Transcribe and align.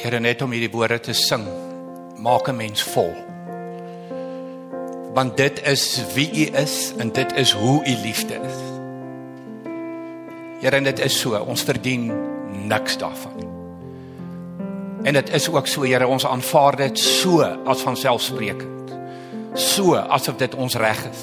Here 0.00 0.20
net 0.20 0.42
om 0.42 0.50
hierdie 0.50 0.72
woorde 0.72 0.98
te 1.00 1.14
sing 1.14 1.46
maak 2.18 2.48
'n 2.48 2.56
mens 2.56 2.82
vol. 2.82 3.12
Want 5.14 5.36
dit 5.36 5.62
is 5.62 6.04
wie 6.14 6.30
U 6.30 6.56
is 6.56 6.92
en 6.98 7.12
dit 7.12 7.32
is 7.36 7.52
hoe 7.52 7.84
U 7.86 7.96
liefde 8.02 8.34
is. 8.34 8.58
Here 10.60 10.80
dit 10.80 10.98
is 10.98 11.20
so, 11.20 11.36
ons 11.36 11.62
verdien 11.62 12.12
niks 12.66 12.98
daarvan. 12.98 13.32
En 15.02 15.12
dit 15.12 15.30
is 15.30 15.48
ook 15.48 15.66
so, 15.66 15.82
Here, 15.82 16.06
ons 16.06 16.26
aanvaar 16.26 16.76
dit 16.76 16.98
so 16.98 17.42
as 17.64 17.80
van 17.80 17.96
selfsprekend. 17.96 18.96
So 19.54 19.94
asof 19.94 20.36
dit 20.36 20.54
ons 20.54 20.74
reg 20.74 21.04
is. 21.10 21.22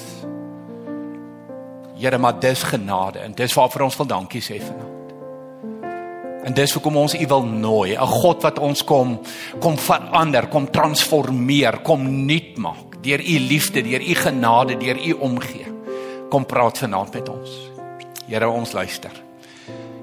Here, 1.98 2.18
maar 2.18 2.40
dis 2.40 2.62
genade 2.62 3.18
en 3.18 3.32
dis 3.34 3.54
waarvoor 3.54 3.80
ons 3.80 3.96
wil 3.96 4.06
dankie 4.06 4.42
sê 4.42 4.60
vanaand. 4.60 5.01
En 6.42 6.54
dis 6.54 6.72
hoekom 6.72 6.96
ons 6.96 7.14
U 7.14 7.26
wil 7.26 7.44
nooi, 7.46 7.94
'n 7.94 8.06
God 8.06 8.42
wat 8.42 8.58
ons 8.58 8.84
kom 8.84 9.20
kom 9.60 9.76
verander, 9.78 10.48
kom 10.48 10.70
transformeer, 10.70 11.82
kom 11.82 12.26
nuut 12.26 12.56
maak 12.58 12.92
deur 13.02 13.20
U 13.20 13.38
liefde, 13.38 13.82
deur 13.82 14.00
U 14.00 14.14
genade, 14.14 14.76
deur 14.76 14.96
U 14.96 15.12
omgee. 15.26 15.66
Kom 16.30 16.46
praat 16.46 16.78
vanaand 16.78 17.14
met 17.14 17.28
ons. 17.28 17.56
Here, 18.26 18.48
ons 18.48 18.72
luister. 18.72 19.12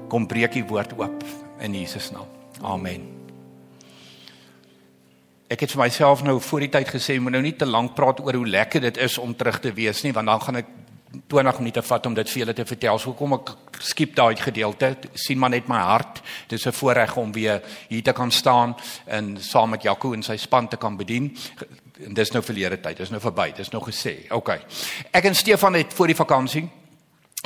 Kom 0.08 0.26
breek 0.26 0.54
U 0.60 0.64
woord 0.68 0.92
oop 0.98 1.24
in 1.60 1.74
Jesus 1.74 2.10
naam. 2.14 2.28
Amen. 2.62 3.06
Ek 5.50 5.64
het 5.64 5.72
vir 5.74 5.82
myself 5.82 6.22
nou 6.22 6.36
voor 6.40 6.60
die 6.60 6.70
tyd 6.70 6.92
gesê, 6.92 7.16
moet 7.18 7.34
nou 7.34 7.42
nie 7.42 7.56
te 7.58 7.66
lank 7.66 7.96
praat 7.96 8.20
oor 8.22 8.36
hoe 8.38 8.46
lekker 8.46 8.80
dit 8.80 9.00
is 9.02 9.18
om 9.18 9.34
terug 9.34 9.58
te 9.60 9.72
wees 9.74 10.04
nie, 10.04 10.12
want 10.14 10.30
dan 10.30 10.40
gaan 10.40 10.60
ek 10.60 10.68
20 11.26 11.58
minute 11.58 11.82
vat 11.82 12.06
om 12.06 12.14
dit 12.14 12.30
vir 12.30 12.44
julle 12.44 12.54
te 12.54 12.66
vertel. 12.68 13.00
So 13.02 13.16
kom 13.18 13.34
ek 13.34 13.50
skiep 13.82 14.14
daai 14.14 14.36
gedeelte. 14.36 14.96
sien 15.12 15.38
maar 15.38 15.50
net 15.50 15.68
my 15.68 15.78
hart. 15.78 16.22
Dit 16.46 16.58
is 16.58 16.66
'n 16.66 16.72
voorreg 16.72 17.16
om 17.16 17.32
weer 17.32 17.62
hier 17.88 18.02
te 18.02 18.12
kan 18.12 18.30
staan 18.30 18.76
en 19.04 19.36
saam 19.40 19.70
met 19.70 19.82
Jaco 19.82 20.12
en 20.12 20.22
sy 20.22 20.36
span 20.36 20.68
te 20.68 20.76
kan 20.76 20.96
bedien. 20.96 21.36
En 22.06 22.14
dis 22.14 22.30
nou 22.30 22.44
verlede 22.44 22.80
tyd. 22.80 22.96
Dis 22.96 23.10
nou 23.10 23.20
verby. 23.20 23.52
Dis 23.56 23.68
nog 23.68 23.88
gesê. 23.88 24.30
OK. 24.30 24.58
Ek 25.10 25.24
en 25.24 25.34
Stefan 25.34 25.74
het 25.74 25.94
voor 25.94 26.06
die 26.06 26.16
vakansie 26.16 26.68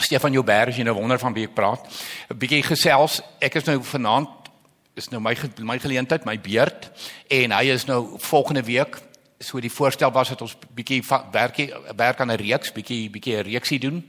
Stefan 0.01 0.33
Joubert, 0.33 0.75
jy 0.75 0.83
nou 0.83 0.97
wonder 0.97 1.19
van 1.19 1.33
wie 1.33 1.45
ek 1.47 1.55
praat. 1.55 1.87
'n 2.29 2.39
Bietjie 2.39 2.63
gesels. 2.63 3.23
Ek 3.39 3.55
is 3.55 3.65
nou 3.65 3.83
vanaand 3.83 4.29
is 4.95 5.09
nou 5.11 5.21
my 5.21 5.35
my 5.59 5.79
geleentheid, 5.79 6.25
my 6.25 6.39
beurt 6.39 6.91
en 7.29 7.51
hy 7.51 7.65
is 7.71 7.85
nou 7.85 8.19
volgende 8.19 8.63
week 8.63 9.03
so 9.39 9.61
die 9.61 9.71
voorstel 9.71 10.13
was 10.13 10.29
dat 10.29 10.43
ons 10.43 10.57
bietjie 10.75 11.03
werk 11.33 11.59
werk 11.97 12.21
aan 12.21 12.31
'n 12.31 12.39
reeks, 12.39 12.73
bietjie 12.73 13.11
bietjie 13.11 13.37
'n 13.37 13.45
reeksie 13.45 13.79
doen. 13.79 14.05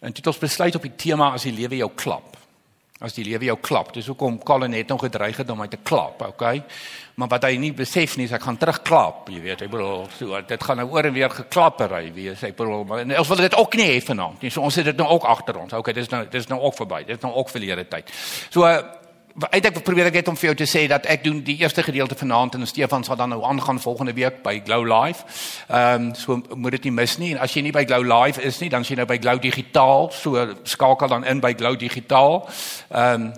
En 0.00 0.12
dit 0.12 0.26
ons 0.26 0.38
besluit 0.38 0.74
op 0.76 0.82
die 0.82 0.96
tema 0.96 1.32
as 1.36 1.46
die 1.48 1.54
lewe 1.56 1.78
jou 1.80 1.90
klap. 1.96 2.36
As 3.00 3.12
die 3.12 3.24
lewe 3.26 3.44
jou 3.50 3.56
klap. 3.60 3.92
Dis 3.92 4.06
hoekom 4.08 4.38
Colin 4.44 4.72
net 4.72 4.88
nog 4.88 5.02
gedreig 5.04 5.36
het 5.36 5.50
om 5.52 5.58
my 5.60 5.68
te 5.68 5.80
klap, 5.84 6.22
okay? 6.24 6.62
Maar 7.16 7.28
wat 7.32 7.46
hy 7.48 7.56
nie 7.60 7.72
besef 7.76 8.16
nie 8.16 8.26
is 8.28 8.32
ek 8.36 8.44
gaan 8.44 8.58
terugklap, 8.60 9.28
jy 9.32 9.40
weet, 9.44 9.62
ek 9.64 9.72
bedoel 9.72 10.06
so 10.16 10.40
dit 10.48 10.64
gaan 10.68 10.80
nou 10.80 10.86
oor 10.92 11.08
en 11.08 11.16
weer 11.16 11.32
geklappery 11.32 12.10
wees. 12.16 12.44
Ek 12.44 12.56
bedoel 12.56 12.84
maar 12.88 13.04
ons 13.20 13.32
wil 13.32 13.44
dit 13.44 13.56
ook 13.56 13.76
nie 13.80 13.88
hê 13.88 13.98
vanaand 14.04 14.44
nie. 14.44 14.52
So 14.52 14.64
ons 14.64 14.76
het 14.80 14.88
dit 14.90 15.00
nou 15.00 15.08
ook 15.16 15.24
agter 15.28 15.60
ons. 15.60 15.76
Okay, 15.76 15.96
dis 15.96 16.12
nou 16.12 16.24
dis 16.32 16.48
nou 16.52 16.60
ook 16.60 16.76
verby. 16.76 17.02
Dit 17.08 17.16
is 17.16 17.24
nou 17.24 17.34
ook 17.36 17.52
verlede 17.52 17.88
tyd. 17.88 18.12
So 18.52 18.68
eintlik 19.36 19.82
probeer 19.84 20.08
ek 20.08 20.20
net 20.20 20.28
om 20.30 20.36
vir 20.38 20.48
jou 20.48 20.54
te 20.62 20.66
sê 20.68 20.86
dat 20.88 21.06
ek 21.12 21.24
doen 21.26 21.42
die 21.44 21.58
eerste 21.60 21.82
gedeelte 21.84 22.16
vanaand 22.16 22.54
en 22.56 22.66
Stefan 22.66 23.04
sal 23.04 23.18
dan 23.20 23.34
nou 23.34 23.42
aangaan 23.44 23.80
volgende 23.80 24.14
week 24.16 24.42
by 24.44 24.62
Glow 24.64 24.86
Live. 24.88 25.24
Ehm 25.68 26.08
um, 26.08 26.14
so 26.14 26.40
moet 26.54 26.78
dit 26.78 26.88
nie 26.88 26.92
mis 27.02 27.16
nie 27.20 27.32
en 27.34 27.42
as 27.44 27.52
jy 27.52 27.66
nie 27.66 27.72
by 27.72 27.84
Glow 27.84 28.04
Live 28.04 28.40
is 28.40 28.60
nie, 28.60 28.70
dan 28.72 28.84
sien 28.84 28.96
jy 28.96 29.02
nou 29.02 29.08
by 29.10 29.18
Glow 29.20 29.40
Digitaal, 29.40 30.08
so 30.12 30.46
skakel 30.64 31.12
dan 31.12 31.24
in 31.24 31.42
by 31.44 31.52
Glow 31.52 31.76
Digitaal. 31.76 32.46
Ehm 32.90 33.26
um, 33.26 33.34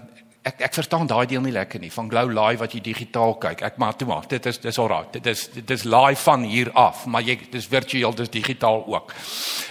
ek 0.48 0.62
ek 0.68 0.76
verstaan 0.78 1.10
daai 1.10 1.26
deel 1.26 1.42
nie 1.42 1.52
lekker 1.52 1.80
nie 1.82 1.90
van 1.92 2.08
Glow 2.08 2.30
Live 2.30 2.62
wat 2.62 2.72
jy 2.72 2.80
digitaal 2.80 3.34
kyk. 3.42 3.64
Ek 3.66 3.76
maar 3.76 3.96
toe 3.98 4.08
maar, 4.08 4.28
dit 4.28 4.46
is 4.46 4.58
dis 4.62 4.78
alraai. 4.78 5.10
Dit 5.12 5.26
is 5.26 5.48
dit 5.56 5.70
is 5.70 5.84
live 5.84 6.22
van 6.22 6.46
hier 6.46 6.70
af, 6.72 7.06
maar 7.06 7.26
jy 7.26 7.40
dis 7.50 7.66
virtueel, 7.66 8.14
dis 8.14 8.30
digitaal 8.30 8.86
ook. 8.86 9.12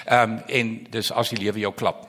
Ehm 0.05 0.36
um, 0.36 0.38
en 0.48 0.76
dis 0.92 1.11
as 1.11 1.32
die 1.32 1.39
lewe 1.39 1.64
jou 1.64 1.73
klap. 1.73 2.04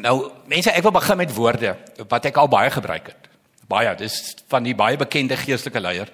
Nou 0.00 0.32
mense, 0.48 0.72
ek 0.72 0.82
wil 0.82 0.96
begin 0.96 1.16
met 1.16 1.34
woorde 1.34 1.76
wat 2.08 2.24
ek 2.24 2.40
al 2.40 2.48
baie 2.48 2.72
gebruik 2.72 3.12
het 3.12 3.33
baie 3.68 3.94
dis 3.96 4.34
van 4.48 4.62
die 4.62 4.74
baie 4.74 4.96
bekende 4.96 5.36
geestelike 5.36 5.80
leier 5.80 6.10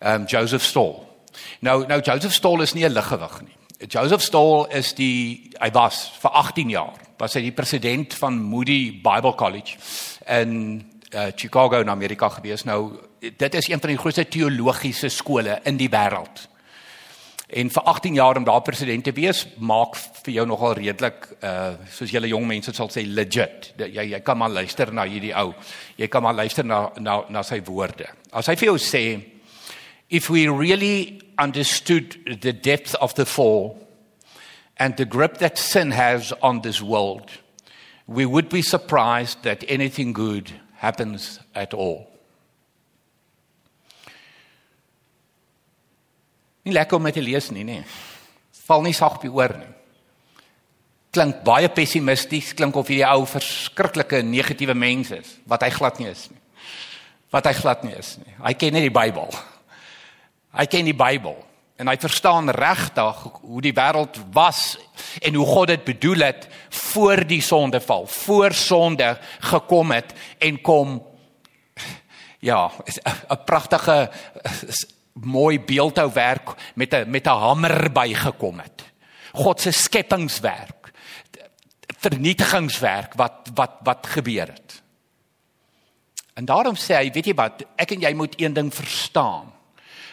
ehm 0.00 0.22
um, 0.22 0.26
Joseph 0.26 0.64
Stall. 0.64 0.94
Nou 1.60 1.86
nou 1.86 2.00
Joseph 2.00 2.34
Stall 2.34 2.62
is 2.62 2.74
nie 2.74 2.84
'n 2.84 2.92
liggewig 2.92 3.40
nie. 3.42 3.56
Joseph 3.88 4.22
Stall 4.22 4.66
is 4.70 4.94
die 4.94 5.50
hy 5.60 5.70
was 5.72 6.12
vir 6.20 6.30
18 6.30 6.70
jaar 6.70 6.96
was 7.18 7.34
hy 7.34 7.40
die 7.40 7.52
president 7.56 8.14
van 8.14 8.42
Moody 8.42 8.92
Bible 8.92 9.34
College 9.34 9.76
in 10.26 10.84
uh, 11.14 11.32
Chicago 11.36 11.80
in 11.80 11.90
Amerika 11.90 12.28
gewees. 12.28 12.64
Nou 12.64 12.98
dit 13.20 13.54
is 13.54 13.68
een 13.68 13.80
van 13.80 13.88
die 13.88 13.98
grootste 13.98 14.28
teologiese 14.28 15.08
skole 15.08 15.60
in 15.64 15.76
die 15.76 15.88
wêreld. 15.88 16.49
En 17.52 17.70
vir 17.70 17.82
18 17.82 18.14
jaar 18.14 18.36
om 18.36 18.44
daar 18.44 18.62
president 18.62 19.04
te 19.04 19.12
wees, 19.12 19.46
maak 19.58 19.96
vir 19.96 20.34
jou 20.34 20.46
nogal 20.46 20.76
redelik 20.78 21.26
uh 21.42 21.72
soos 21.90 22.12
julle 22.12 22.30
jong 22.30 22.46
mense 22.46 22.72
sal 22.74 22.90
sê 22.92 23.02
legit. 23.06 23.72
Jy 23.78 24.04
jy 24.12 24.20
kan 24.22 24.38
maar 24.38 24.52
luister 24.54 24.92
na 24.94 25.06
hierdie 25.08 25.34
ou. 25.34 25.54
Jy 25.98 26.06
kan 26.06 26.22
maar 26.22 26.38
luister 26.38 26.64
na 26.64 26.90
na 26.98 27.24
na 27.28 27.42
sy 27.42 27.60
woorde. 27.66 28.06
As 28.32 28.46
hy 28.46 28.54
vir 28.54 28.70
jou 28.70 28.78
sê 28.78 29.04
if 30.10 30.30
we 30.30 30.46
really 30.48 31.20
understood 31.38 32.18
the 32.40 32.52
depth 32.52 32.94
of 33.00 33.14
the 33.14 33.26
fall 33.26 33.78
and 34.76 34.96
the 34.96 35.04
grip 35.04 35.38
that 35.38 35.58
sin 35.58 35.90
has 35.90 36.32
on 36.42 36.62
this 36.62 36.82
world, 36.82 37.30
we 38.06 38.26
would 38.26 38.48
be 38.48 38.62
surprised 38.62 39.42
that 39.42 39.64
anything 39.68 40.12
good 40.12 40.52
happens 40.76 41.40
at 41.54 41.74
all. 41.74 42.10
Nie 46.70 46.78
lekker 46.78 47.00
om 47.00 47.10
te 47.10 47.22
lees 47.22 47.50
nie, 47.50 47.64
nê. 47.66 47.80
Val 48.68 48.84
nie 48.86 48.94
sag 48.94 49.16
op 49.18 49.24
die 49.26 49.32
oor 49.34 49.56
nie. 49.58 49.72
Klink 51.10 51.40
baie 51.42 51.66
pessimisties, 51.74 52.52
klink 52.54 52.76
of 52.78 52.86
hierdie 52.86 53.08
ou 53.08 53.24
verskriklike 53.26 54.20
negatiewe 54.22 54.76
mens 54.78 55.10
is, 55.16 55.32
wat 55.50 55.64
hy 55.66 55.72
glad 55.74 55.98
nie 55.98 56.06
is 56.12 56.28
nie. 56.30 56.38
Wat 57.34 57.48
hy 57.50 57.54
glad 57.58 57.82
nie 57.82 57.96
is 57.98 58.12
nie. 58.22 58.36
Hy 58.38 58.54
ken 58.54 58.76
nie 58.76 58.84
die 58.86 58.94
Bybel. 58.94 59.34
Hy 60.54 60.66
ken 60.70 60.86
die 60.86 60.94
Bybel 60.94 61.34
en 61.80 61.90
hy 61.90 61.96
verstaan 61.98 62.52
regtig 62.54 63.24
hoe 63.40 63.62
die 63.64 63.74
wêreld 63.74 64.20
was 64.34 64.76
en 65.24 65.34
hoe 65.34 65.46
God 65.48 65.72
dit 65.72 65.84
bedoel 65.90 66.26
het 66.28 66.46
voor 66.92 67.24
die 67.26 67.40
sondeval, 67.42 68.06
voor 68.06 68.54
sonde 68.54 69.14
gekom 69.50 69.94
het 69.96 70.14
en 70.38 70.62
kom 70.62 71.00
ja, 72.38 72.70
'n 72.70 73.44
pragtige 73.44 74.10
mooi 75.12 75.60
beeldhouwerk 75.60 76.54
met 76.74 76.94
'n 76.94 77.10
met 77.10 77.26
'n 77.26 77.28
hamer 77.28 77.92
bygekom 77.92 78.58
het. 78.58 78.84
God 79.32 79.60
se 79.60 79.70
skepingswerk. 79.70 80.92
Vernietigingswerk 81.86 83.14
wat 83.14 83.50
wat 83.54 83.70
wat 83.82 84.06
gebeur 84.06 84.46
het. 84.46 84.82
En 86.34 86.44
daarom 86.44 86.76
sê 86.76 86.94
hy, 86.94 87.10
weet 87.10 87.26
jy 87.26 87.34
wat, 87.34 87.62
ek 87.76 87.90
en 87.90 88.00
jy 88.00 88.12
moet 88.14 88.40
een 88.40 88.52
ding 88.52 88.74
verstaan. 88.74 89.52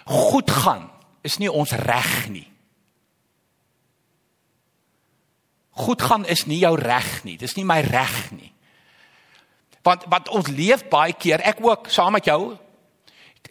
Goed 0.05 0.51
gaan 0.51 0.91
is 1.21 1.37
nie 1.37 1.51
ons 1.51 1.71
reg 1.71 2.29
nie. 2.29 2.51
Goed 5.69 6.01
gaan 6.01 6.25
is 6.25 6.45
nie 6.45 6.59
jou 6.59 6.79
reg 6.79 7.23
nie. 7.23 7.37
Dis 7.37 7.55
nie 7.55 7.65
my 7.65 7.79
reg 7.79 8.31
nie. 8.31 8.53
Want 9.81 10.03
wat 10.11 10.29
ons 10.29 10.47
leef 10.47 10.87
baie 10.89 11.13
keer, 11.13 11.39
ek 11.41 11.57
ook 11.61 11.87
saam 11.87 12.11
met 12.11 12.25
jou 12.25 12.57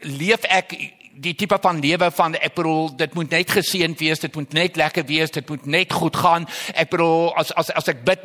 leef 0.00 0.44
ek 0.52 0.74
die 1.16 1.34
tipe 1.34 1.56
van 1.62 1.80
lewe 1.80 2.10
van 2.12 2.34
ek 2.36 2.54
bedoel 2.56 2.90
dit 2.96 3.14
moet 3.16 3.30
net 3.30 3.50
geseënd 3.50 4.00
wees, 4.00 4.20
dit 4.20 4.34
moet 4.36 4.52
net 4.56 4.76
lekker 4.76 5.06
wees, 5.08 5.32
dit 5.32 5.48
moet 5.48 5.66
net 5.66 5.92
goed 5.92 6.16
gaan. 6.16 6.46
Ek 6.74 6.90
bedoel 6.92 7.32
as 7.40 7.52
as 7.56 7.70
as 7.78 7.88
ek 7.92 8.02
bid 8.04 8.24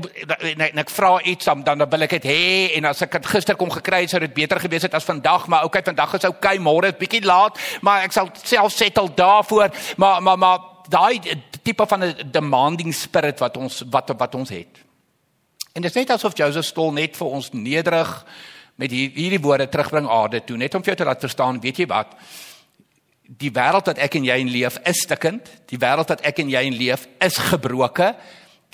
en 0.52 0.66
ek, 0.68 0.76
ek 0.84 0.92
vra 0.92 1.14
iets 1.22 1.48
dan 1.48 1.64
dan 1.68 1.86
wil 1.90 2.08
ek 2.08 2.18
dit 2.20 2.28
hê 2.32 2.44
en 2.78 2.90
as 2.92 3.04
ek 3.06 3.16
dit 3.20 3.32
gister 3.34 3.56
kom 3.60 3.72
gekry 3.72 4.04
het 4.04 4.14
sou 4.14 4.22
dit 4.24 4.34
beter 4.36 4.60
gewees 4.60 4.88
het 4.88 4.98
as 4.98 5.08
vandag, 5.08 5.48
maar 5.48 5.68
okay, 5.68 5.84
vandag 5.86 6.18
is 6.20 6.28
okay, 6.28 6.58
môre 6.60 6.92
is 6.92 7.00
bietjie 7.00 7.24
laat, 7.26 7.60
maar 7.82 8.04
ek 8.08 8.16
sal 8.16 8.30
self 8.44 8.76
settle 8.76 9.10
daarvoor, 9.16 9.72
maar 9.98 10.22
maar 10.22 10.38
maar 10.38 10.68
daai 10.92 11.22
tipe 11.64 11.86
van 11.88 12.04
'n 12.04 12.32
demanding 12.32 12.94
spirit 12.94 13.40
wat 13.40 13.58
ons 13.58 13.84
wat 13.90 14.12
wat 14.18 14.36
ons 14.36 14.50
het. 14.50 14.84
En 15.74 15.82
dit 15.82 15.92
is 15.92 15.96
net 15.96 16.10
asof 16.10 16.36
Joseph 16.36 16.66
Stol 16.66 16.92
net 16.92 17.16
vir 17.18 17.28
ons 17.28 17.52
nederig 17.52 18.26
met 18.76 18.92
hierdie 18.92 19.40
woorde 19.40 19.70
terugbring 19.70 20.10
aarde 20.10 20.44
toe, 20.44 20.58
net 20.58 20.76
om 20.76 20.84
vir 20.84 20.94
jou 20.94 21.04
te 21.04 21.06
laat 21.06 21.20
verstaan, 21.20 21.62
weet 21.62 21.78
jy 21.78 21.86
wat? 21.86 22.16
Die 23.40 23.52
wêreld 23.54 23.88
wat 23.88 24.00
ek 24.02 24.18
en 24.20 24.26
jy 24.28 24.38
in 24.44 24.52
leef 24.52 24.78
is 24.88 25.04
stikkend. 25.06 25.48
Die 25.72 25.80
wêreld 25.80 26.12
wat 26.12 26.24
ek 26.28 26.42
en 26.44 26.50
jy 26.52 26.64
in 26.68 26.78
leef 26.80 27.08
is 27.24 27.38
gebroke. 27.52 28.12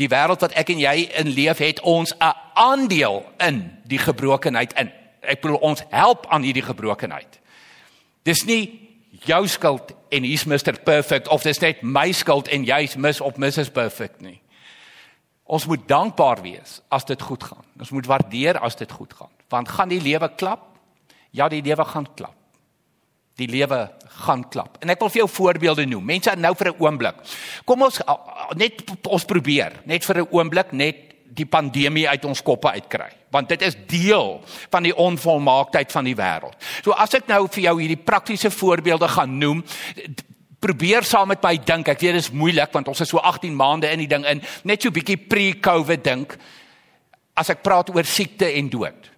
Die 0.01 0.09
wêreld 0.09 0.41
wat 0.41 0.55
ek 0.57 0.71
en 0.73 0.81
jy 0.81 0.95
in 1.19 1.29
leef 1.33 1.61
het 1.61 1.81
ons 1.81 2.13
'n 2.13 2.33
aandeel 2.55 3.25
in 3.39 3.77
die 3.85 3.99
gebrokenheid 3.99 4.73
in. 4.73 4.91
Ek 5.21 5.41
bedoel 5.41 5.61
ons 5.61 5.83
help 5.89 6.25
aan 6.29 6.41
hierdie 6.41 6.65
gebrokenheid. 6.65 7.39
Dis 8.23 8.45
nie 8.45 8.89
jou 9.25 9.47
skuld 9.47 9.93
en 10.09 10.23
hier's 10.23 10.45
Mr 10.45 10.79
Perfect 10.83 11.27
of 11.27 11.43
dis 11.43 11.59
net 11.59 11.81
my 11.81 12.11
skuld 12.11 12.47
en 12.47 12.63
jy's 12.63 12.95
mis 12.95 13.21
op 13.21 13.37
Mrs 13.37 13.69
Perfect 13.69 14.21
nie. 14.21 14.41
Ons 15.45 15.65
moet 15.65 15.87
dankbaar 15.87 16.41
wees 16.41 16.81
as 16.89 17.05
dit 17.05 17.21
goed 17.21 17.43
gaan. 17.43 17.65
Ons 17.79 17.89
moet 17.89 18.05
waardeer 18.05 18.59
as 18.59 18.75
dit 18.75 18.91
goed 18.91 19.13
gaan. 19.13 19.31
Want 19.49 19.69
gaan 19.69 19.89
die 19.89 20.01
lewe 20.01 20.29
klap? 20.35 20.65
Ja, 21.31 21.47
die 21.47 21.61
lewe 21.61 21.85
gaan 21.85 22.07
klap. 22.15 22.36
Die 23.37 23.47
lewe 23.47 23.83
gaan 24.25 24.43
klap. 24.49 24.77
En 24.81 24.89
ek 24.89 24.99
wil 24.99 25.11
vir 25.13 25.21
jou 25.21 25.29
voorbeelde 25.29 25.85
noem. 25.85 26.05
Mense 26.05 26.35
nou 26.35 26.53
vir 26.55 26.71
'n 26.71 26.79
oomblik. 26.79 27.15
Kom 27.65 27.81
ons 27.81 28.01
net 28.55 28.83
ons 29.07 29.25
probeer, 29.25 29.73
net 29.85 30.05
vir 30.05 30.17
'n 30.21 30.27
oomblik 30.31 30.71
net 30.73 30.95
die 31.37 31.45
pandemie 31.45 32.07
uit 32.09 32.25
ons 32.25 32.41
koppe 32.41 32.71
uitkry 32.71 33.11
want 33.35 33.49
dit 33.49 33.61
is 33.61 33.75
deel 33.91 34.37
van 34.71 34.83
die 34.83 34.95
onvolmaaktheid 34.95 35.91
van 35.91 36.07
die 36.07 36.15
wêreld. 36.15 36.55
So 36.83 36.95
as 36.95 37.13
ek 37.13 37.27
nou 37.27 37.47
vir 37.51 37.63
jou 37.63 37.75
hierdie 37.81 37.99
praktiese 37.99 38.51
voorbeelde 38.53 39.09
gaan 39.11 39.37
noem, 39.37 39.63
probeer 40.63 41.05
saam 41.05 41.27
met 41.33 41.43
my 41.43 41.57
dink. 41.57 41.89
Ek 41.91 42.01
weet 42.01 42.17
dit 42.17 42.23
is 42.23 42.31
moeilik 42.31 42.73
want 42.73 42.87
ons 42.87 43.03
is 43.03 43.11
so 43.11 43.19
18 43.19 43.55
maande 43.55 43.91
in 43.91 43.99
die 43.99 44.09
ding 44.09 44.25
in, 44.25 44.41
net 44.63 44.81
so 44.81 44.93
bietjie 44.95 45.19
pre-COVID 45.29 46.03
dink 46.03 46.37
as 47.37 47.51
ek 47.53 47.61
praat 47.65 47.91
oor 47.93 48.07
siekte 48.07 48.49
en 48.57 48.71
dood. 48.73 49.11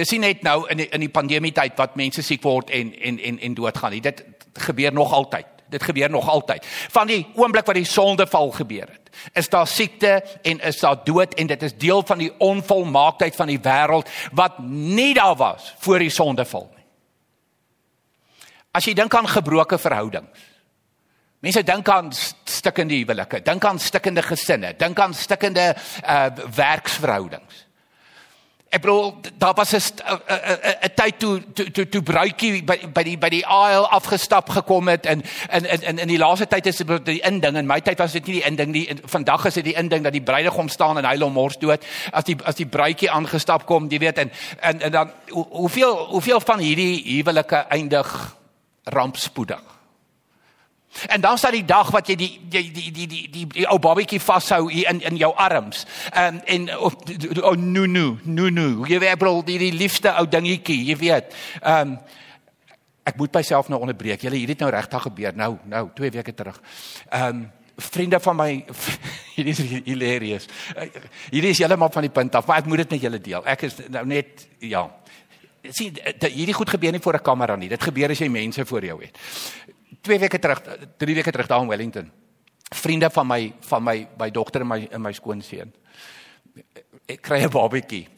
Dis 0.00 0.14
nie 0.16 0.22
net 0.22 0.44
nou 0.46 0.62
in 0.72 0.80
die, 0.80 0.88
in 0.96 1.02
die 1.04 1.12
pandemie 1.12 1.52
tyd 1.52 1.76
wat 1.76 1.98
mense 2.00 2.24
siek 2.24 2.44
word 2.46 2.70
en 2.72 2.94
en 2.96 3.18
en 3.20 3.40
en 3.44 3.56
doodgaan 3.58 3.92
nie. 3.92 4.04
Dit 4.04 4.22
gebeur 4.66 4.94
nog 4.96 5.12
altyd. 5.12 5.48
Dit 5.70 5.84
gebeur 5.86 6.10
nog 6.10 6.28
altyd. 6.28 6.66
Van 6.90 7.06
die 7.06 7.20
oomblik 7.38 7.68
wat 7.68 7.78
die 7.78 7.86
sondeval 7.86 8.50
gebeur 8.56 8.88
het, 8.88 9.10
is 9.38 9.48
daar 9.52 9.68
siekte 9.70 10.16
en 10.42 10.60
is 10.66 10.80
daar 10.80 10.98
dood 11.04 11.34
en 11.38 11.46
dit 11.46 11.62
is 11.62 11.76
deel 11.78 12.02
van 12.06 12.18
die 12.18 12.32
onvolmaaktheid 12.38 13.36
van 13.36 13.52
die 13.52 13.60
wêreld 13.62 14.10
wat 14.32 14.58
nie 14.66 15.12
daar 15.14 15.36
was 15.36 15.74
voor 15.84 16.02
die 16.02 16.10
sondeval 16.10 16.70
nie. 16.74 16.86
As 18.72 18.86
jy 18.86 18.94
dink 18.94 19.14
aan 19.14 19.28
gebroke 19.28 19.78
verhoudings. 19.78 20.48
Mense 21.40 21.62
dink 21.64 21.88
aan 21.88 22.10
stikkende 22.12 22.98
huwelike, 22.98 23.40
dink 23.42 23.64
aan 23.64 23.78
stikkende 23.80 24.22
gesinne, 24.22 24.74
dink 24.76 24.98
aan 25.00 25.14
stikkende 25.16 25.74
uh 26.04 26.26
werksverhoudings. 26.56 27.66
Ek 28.70 28.84
bedoel 28.84 29.16
daar 29.38 29.54
was 29.54 29.72
'n 29.74 29.80
tyd 30.94 31.18
toe 31.18 31.42
toe 31.52 31.70
toe, 31.70 31.88
toe 31.88 32.02
bruikie 32.02 32.64
by 32.64 32.78
by 32.92 33.02
die 33.02 33.18
by 33.18 33.28
die 33.28 33.46
aisle 33.46 33.88
afgestap 33.88 34.48
gekom 34.48 34.88
het 34.88 35.06
en 35.06 35.22
in 35.50 35.64
in 35.64 35.98
in 35.98 36.08
die 36.08 36.18
laaste 36.18 36.46
tyd 36.46 36.66
is 36.66 36.76
dit 36.76 37.04
die 37.04 37.20
inding. 37.20 37.56
En 37.56 37.66
my 37.66 37.80
tyd 37.80 37.98
was 37.98 38.12
dit 38.12 38.26
nie 38.26 38.34
die 38.34 38.44
inding 38.46 38.70
nie 38.70 38.88
vandag 39.04 39.44
is 39.44 39.54
dit 39.54 39.64
die 39.64 39.74
inding 39.74 40.04
dat 40.04 40.12
die 40.12 40.22
bruidegom 40.22 40.68
staan 40.68 40.98
en 40.98 41.04
hy 41.04 41.18
hom 41.18 41.32
mors 41.32 41.58
dood 41.58 41.84
as 42.12 42.24
die 42.24 42.36
as 42.44 42.54
die 42.54 42.66
bruikie 42.66 43.10
aangestap 43.10 43.66
kom 43.66 43.90
jy 43.90 43.98
weet 43.98 44.18
en 44.18 44.30
en 44.60 44.80
en 44.80 44.92
dan 44.92 45.10
hoeveel 45.30 46.06
hoeveel 46.06 46.40
van 46.40 46.58
hierdie 46.58 47.02
huwelike 47.16 47.66
eindig 47.68 48.36
rampspoedig 48.84 49.79
En 51.06 51.20
dan 51.20 51.38
staan 51.38 51.52
die 51.52 51.64
dag 51.64 51.90
wat 51.90 52.08
jy 52.10 52.16
die 52.18 52.30
die 52.50 52.70
die 52.72 52.90
die 52.92 53.06
die 53.06 53.28
die, 53.30 53.44
die 53.46 53.66
ou 53.70 53.78
babatjie 53.78 54.20
vashou 54.20 54.66
hier 54.72 54.88
in 54.90 55.00
in 55.00 55.16
jou 55.16 55.30
arms. 55.38 55.86
Um, 56.16 56.40
en 56.44 56.66
of 56.78 56.96
oh, 57.42 57.54
no 57.54 57.86
no 57.86 58.18
no 58.24 58.48
no. 58.50 58.86
Jy 58.86 58.98
weet 58.98 59.18
bro, 59.18 59.40
die 59.46 59.58
die 59.58 59.72
liefste 59.72 60.12
ou 60.18 60.26
dingetjie, 60.28 60.82
jy 60.90 60.98
weet. 60.98 61.36
Ehm 61.62 61.94
um, 61.94 62.00
ek 63.10 63.16
moet 63.16 63.32
myself 63.34 63.70
nou 63.72 63.80
onderbreek. 63.80 64.20
Julle 64.22 64.36
hierdie 64.36 64.54
het 64.58 64.66
nou 64.66 64.70
regtig 64.74 65.02
gebeur 65.02 65.34
nou 65.34 65.54
nou 65.70 65.86
2 65.94 66.10
weke 66.18 66.34
terug. 66.34 66.60
Ehm 67.08 67.26
um, 67.28 67.48
vriende 67.80 68.20
van 68.20 68.36
my 68.36 68.50
hierdie 69.36 69.54
is 69.54 69.62
hilarious. 69.86 70.48
Hierdie 71.30 71.54
is 71.54 71.62
heeltemal 71.62 71.94
van 71.94 72.04
die 72.04 72.12
punt 72.12 72.34
af, 72.34 72.46
maar 72.46 72.60
ek 72.60 72.66
moet 72.68 72.82
dit 72.84 72.96
met 72.96 73.06
julle 73.06 73.20
deel. 73.22 73.46
Ek 73.46 73.62
is 73.70 73.78
nou 73.88 74.04
net 74.10 74.48
ja. 74.58 74.88
Sien, 75.70 75.96
hierdie 76.26 76.56
goed 76.56 76.70
gebeur 76.72 76.92
nie 76.92 77.00
voor 77.04 77.20
'n 77.20 77.22
kamera 77.22 77.56
nie. 77.56 77.68
Dit 77.68 77.82
gebeur 77.82 78.10
as 78.10 78.18
jy 78.18 78.28
mense 78.28 78.66
voor 78.66 78.84
jou 78.84 79.00
het 79.00 79.16
twee 80.00 80.18
weke 80.18 80.38
terug, 80.38 80.62
drie 80.96 81.14
weke 81.14 81.30
terug 81.30 81.46
daar 81.46 81.62
in 81.62 81.68
Wellington. 81.68 82.10
Vriende 82.74 83.10
van 83.10 83.26
my 83.26 83.52
van 83.60 83.82
my 83.82 84.08
my 84.18 84.30
dogter 84.30 84.60
en 84.60 84.66
my 84.66 84.88
en 84.90 85.02
my 85.02 85.12
skoonseun. 85.12 85.72
Ek 87.06 87.22
kry 87.22 87.42
'n 87.42 87.50
babatjie. 87.50 88.08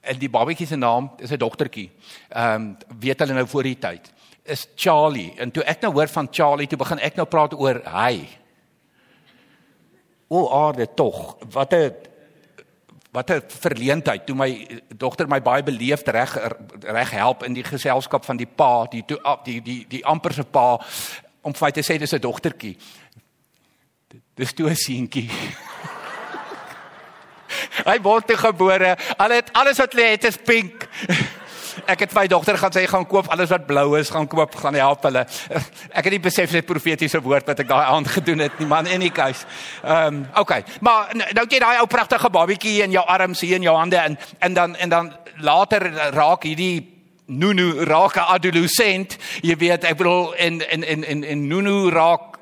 En 0.00 0.18
die 0.18 0.30
babatjie 0.30 0.66
se 0.66 0.76
naam 0.76 1.10
is 1.18 1.30
'n 1.30 1.38
dogtertjie. 1.38 1.90
Ehm 2.28 2.54
um, 2.54 2.76
weet 3.00 3.18
hulle 3.18 3.34
nou 3.34 3.46
voor 3.46 3.62
die 3.62 3.78
tyd. 3.78 4.12
Is 4.44 4.68
Charlie. 4.74 5.34
En 5.36 5.50
toe 5.50 5.62
ek 5.62 5.80
nou 5.80 5.92
hoor 5.92 6.08
van 6.08 6.28
Charlie, 6.30 6.66
toe 6.66 6.78
begin 6.78 6.98
ek 6.98 7.16
nou 7.16 7.26
praat 7.26 7.54
oor 7.54 7.82
hy. 7.84 8.28
O, 10.28 10.48
aarde 10.48 10.94
tog. 10.94 11.36
Wat 11.50 11.72
'n 11.72 11.92
wat 13.16 13.30
'n 13.30 13.42
verleentheid 13.48 14.26
toe 14.26 14.36
my 14.36 14.68
dogter 14.96 15.28
my 15.28 15.40
baie 15.40 15.62
beleefd 15.62 16.08
reg 16.08 16.36
reg 16.80 17.10
help 17.10 17.42
in 17.42 17.54
die 17.54 17.64
geselskap 17.64 18.24
van 18.24 18.36
die 18.36 18.46
pa, 18.46 18.84
die 18.84 19.04
die 19.06 19.18
die 19.44 19.62
die, 19.62 19.86
die 19.88 20.04
amper 20.04 20.32
se 20.32 20.44
pa 20.44 20.78
om 21.40 21.54
vir 21.54 21.66
my 21.66 21.72
te 21.72 21.80
sê 21.80 21.98
dis 21.98 22.12
'n 22.12 22.20
dogtertjie. 22.20 22.76
Dis 24.34 24.52
toe 24.52 24.70
'n 24.70 24.76
seentjie. 24.76 25.30
Hy 27.88 27.98
word 28.02 28.36
gebore. 28.36 28.96
Al 29.16 29.30
het 29.30 29.52
alles 29.52 29.78
wat 29.78 29.94
lê 29.94 30.10
het 30.10 30.24
is 30.24 30.36
pink 30.36 30.88
ek 31.86 32.06
het 32.06 32.14
my 32.16 32.26
dogter 32.26 32.58
gaan 32.58 32.72
sê 32.72 32.86
gaan 32.88 33.06
koop 33.06 33.28
alles 33.28 33.50
wat 33.50 33.66
blou 33.66 33.98
is, 33.98 34.10
gaan 34.10 34.26
koop, 34.26 34.54
gaan 34.54 34.74
help 34.74 35.02
hulle. 35.08 35.26
Ek 35.90 36.04
het 36.04 36.12
nie 36.12 36.22
besef 36.22 36.50
dit 36.50 36.66
profetiese 36.66 37.20
woord 37.22 37.46
wat 37.46 37.60
ek 37.60 37.68
daai 37.68 37.84
aand 37.84 38.08
gedoen 38.16 38.44
het 38.46 38.58
nie, 38.58 38.66
man, 38.66 38.86
in 38.86 39.00
die 39.00 39.12
case. 39.12 39.46
Ehm, 39.82 40.06
um, 40.06 40.26
okay. 40.40 40.64
Maar 40.80 41.14
nou 41.14 41.46
jy 41.48 41.60
daai 41.60 41.80
ou 41.80 41.86
pragtige 41.86 42.30
babietjie 42.30 42.82
in 42.82 42.96
jou 42.96 43.04
arms 43.06 43.40
hier 43.40 43.56
in 43.56 43.66
jou 43.66 43.76
hande 43.76 43.96
en 43.96 44.18
en 44.38 44.54
dan 44.54 44.76
en 44.76 44.88
dan 44.88 45.12
later 45.40 45.90
raak 46.14 46.44
hierdie 46.44 46.92
Nunu 47.26 47.84
raak 47.84 48.16
'n 48.16 48.28
adolescent, 48.30 49.16
jy 49.42 49.56
weet, 49.56 49.84
ek 49.84 49.96
bedoel 49.96 50.34
en 50.34 50.60
en 50.70 50.84
en 50.84 51.04
en, 51.04 51.24
en 51.24 51.48
Nunu 51.48 51.90
raak 51.90 52.38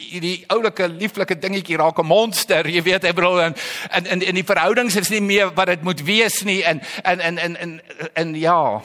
hierdie 0.00 0.44
oulike 0.52 0.88
lieflike 0.88 1.36
dingetjie 1.40 1.78
raak 1.78 1.98
'n 1.98 2.06
monster, 2.06 2.66
jy 2.66 2.82
weet, 2.82 3.04
ek 3.04 3.14
bedoel 3.14 3.42
en 3.42 3.54
en 3.90 4.06
in 4.06 4.22
in 4.22 4.34
die 4.34 4.46
verhoudings 4.46 4.96
is 4.96 5.10
nie 5.10 5.20
meer 5.20 5.54
wat 5.54 5.66
dit 5.66 5.82
moet 5.82 6.00
wees 6.00 6.42
nie 6.44 6.62
en 6.64 6.80
en 7.04 7.20
en 7.20 7.38
en 7.38 7.56
en, 7.56 7.80
en 8.14 8.34
ja, 8.34 8.82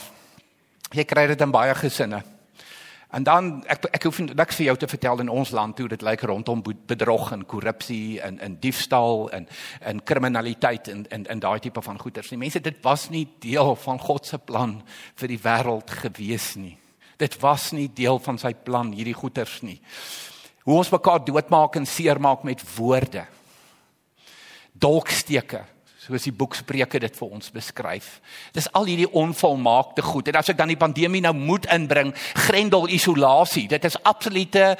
jy 0.92 1.04
kry 1.04 1.28
dit 1.28 1.42
in 1.42 1.52
baie 1.52 1.76
gesinne. 1.76 2.24
En 3.12 3.24
dan 3.24 3.64
ek 3.68 3.86
ek 3.94 4.04
hoef 4.04 4.20
niks 4.20 4.56
vir 4.56 4.66
jou 4.66 4.78
te 4.78 4.88
vertel 4.88 5.20
in 5.20 5.30
ons 5.30 5.52
land 5.52 5.80
hoe 5.80 5.88
dit 5.88 6.02
lyk 6.02 6.22
rondom 6.22 6.64
bedrog 6.88 7.32
en 7.32 7.46
korrupsie 7.46 8.22
en 8.22 8.40
en 8.40 8.58
diefstal 8.60 9.30
en 9.32 9.48
en 9.82 10.04
kriminaliteit 10.04 10.88
en 10.88 11.06
en 11.10 11.26
en 11.26 11.40
daai 11.40 11.60
tipe 11.60 11.82
van 11.82 12.00
goeters 12.00 12.32
nie. 12.32 12.38
Mense, 12.38 12.60
dit 12.60 12.82
was 12.84 13.10
nie 13.10 13.28
deel 13.40 13.76
van 13.76 14.00
God 14.00 14.26
se 14.26 14.38
plan 14.38 14.82
vir 15.16 15.28
die 15.28 15.40
wêreld 15.40 15.90
gewees 15.90 16.56
nie. 16.56 16.78
Dit 17.18 17.42
was 17.42 17.72
nie 17.72 17.88
deel 17.94 18.20
van 18.20 18.38
sy 18.38 18.54
plan 18.54 18.92
hierdie 18.92 19.16
goeters 19.16 19.62
nie 19.62 19.80
hoe 20.66 20.78
ons 20.82 20.92
mekaar 20.92 21.22
doodmaak 21.26 21.78
en 21.78 21.86
seermaak 21.86 22.44
met 22.48 22.62
woorde. 22.76 23.26
Dolksteke, 24.74 25.62
soos 26.02 26.26
die 26.26 26.34
boek 26.36 26.58
Spreuke 26.58 27.00
dit 27.02 27.18
vir 27.18 27.36
ons 27.38 27.52
beskryf. 27.54 28.20
Dis 28.54 28.68
al 28.78 28.90
hierdie 28.90 29.10
onvolmaakte 29.10 30.04
goed. 30.06 30.30
En 30.30 30.42
as 30.42 30.50
ek 30.52 30.60
dan 30.60 30.74
die 30.74 30.80
pandemie 30.80 31.22
nou 31.24 31.34
moet 31.38 31.70
inbring, 31.74 32.12
grendel 32.48 32.90
isolasie, 32.94 33.68
dit 33.72 33.88
is 33.90 34.00
absolute 34.04 34.74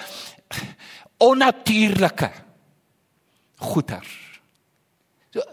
onnatuurlike 1.22 2.32
goeters. 3.62 4.18
So 5.34 5.46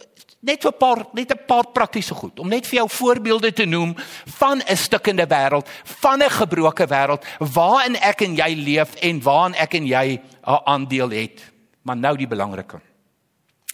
net 0.42 0.62
so 0.62 0.68
'n 0.68 0.78
paar 0.78 1.06
net 1.12 1.30
'n 1.30 1.46
paar 1.46 1.66
praktiese 1.72 2.14
goed 2.14 2.38
om 2.38 2.48
net 2.48 2.66
vir 2.66 2.78
jou 2.78 2.88
voorbeelde 2.88 3.52
te 3.52 3.64
noem 3.64 3.94
van 4.38 4.62
'n 4.66 4.76
stukkende 4.76 5.26
wêreld, 5.26 5.68
van 5.84 6.22
'n 6.22 6.30
gebroke 6.30 6.86
wêreld 6.86 7.24
waarin 7.38 7.96
ek 7.96 8.22
en 8.22 8.34
jy 8.34 8.54
leef 8.54 8.94
en 8.94 9.22
waarin 9.22 9.54
ek 9.54 9.74
en 9.74 9.86
jy 9.86 10.20
'n 10.44 10.60
aandeel 10.64 11.10
het. 11.10 11.52
Maar 11.82 11.96
nou 11.96 12.16
die 12.16 12.26
belangrike. 12.26 12.80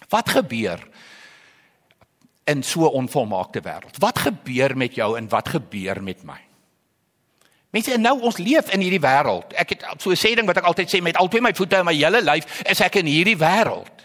Wat 0.09 0.29
gebeur 0.29 0.79
in 2.45 2.63
so 2.63 2.85
'n 2.85 2.93
onvolmaakte 2.93 3.61
wêreld? 3.61 3.97
Wat 3.97 4.19
gebeur 4.19 4.77
met 4.77 4.95
jou 4.95 5.17
en 5.17 5.29
wat 5.29 5.49
gebeur 5.49 6.03
met 6.03 6.23
my? 6.23 6.39
Mense, 7.69 7.97
nou 7.97 8.21
ons 8.21 8.37
leef 8.37 8.69
in 8.73 8.81
hierdie 8.81 9.01
wêreld. 9.01 9.53
Ek 9.53 9.69
het 9.69 9.85
so 9.97 10.09
'n 10.09 10.15
sê 10.15 10.35
ding 10.35 10.45
wat 10.45 10.57
ek 10.57 10.63
altyd 10.63 10.89
sê 10.89 11.01
met 11.01 11.17
al 11.17 11.27
twee 11.27 11.41
my 11.41 11.53
voete 11.53 11.75
en 11.75 11.85
my 11.85 11.93
hele 11.93 12.21
lyf, 12.21 12.61
is 12.65 12.81
ek 12.81 12.95
in 12.95 13.05
hierdie 13.05 13.37
wêreld. 13.37 13.97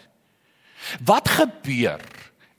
Wat 1.05 1.29
gebeur 1.29 2.01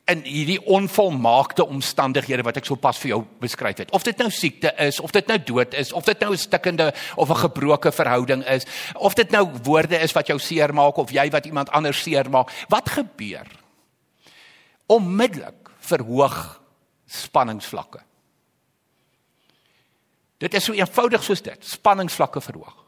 in 0.05 0.21
hierdie 0.21 0.59
onvolmaakte 0.69 1.65
omstandighede 1.65 2.43
wat 2.45 2.59
ek 2.61 2.67
sopas 2.69 2.99
vir 3.01 3.15
jou 3.15 3.19
beskryf 3.41 3.79
het. 3.81 3.91
Of 3.97 4.05
dit 4.05 4.19
nou 4.21 4.29
siekte 4.29 4.69
is, 4.81 4.99
of 5.01 5.13
dit 5.15 5.25
nou 5.31 5.37
dood 5.41 5.73
is, 5.73 5.91
of 5.97 6.05
dit 6.05 6.19
nou 6.21 6.31
'n 6.33 6.37
stikkende 6.37 6.93
of 7.15 7.29
'n 7.29 7.41
gebroke 7.41 7.91
verhouding 7.91 8.45
is, 8.45 8.65
of 8.93 9.15
dit 9.15 9.31
nou 9.31 9.49
woorde 9.63 9.97
is 9.97 10.13
wat 10.13 10.27
jou 10.27 10.39
seermaak 10.39 10.97
of 10.97 11.11
jy 11.11 11.29
wat 11.29 11.45
iemand 11.45 11.69
anders 11.69 12.01
seermaak, 12.01 12.51
wat 12.69 12.89
gebeur? 12.89 13.47
Onmiddellik 14.85 15.69
verhoog 15.79 16.61
spanningsvlakke. 17.07 17.99
Dit 20.37 20.53
is 20.53 20.63
so 20.63 20.73
eenvoudig 20.73 21.23
soos 21.23 21.41
dit, 21.41 21.65
spanningsvlakke 21.65 22.41
verhoog. 22.41 22.85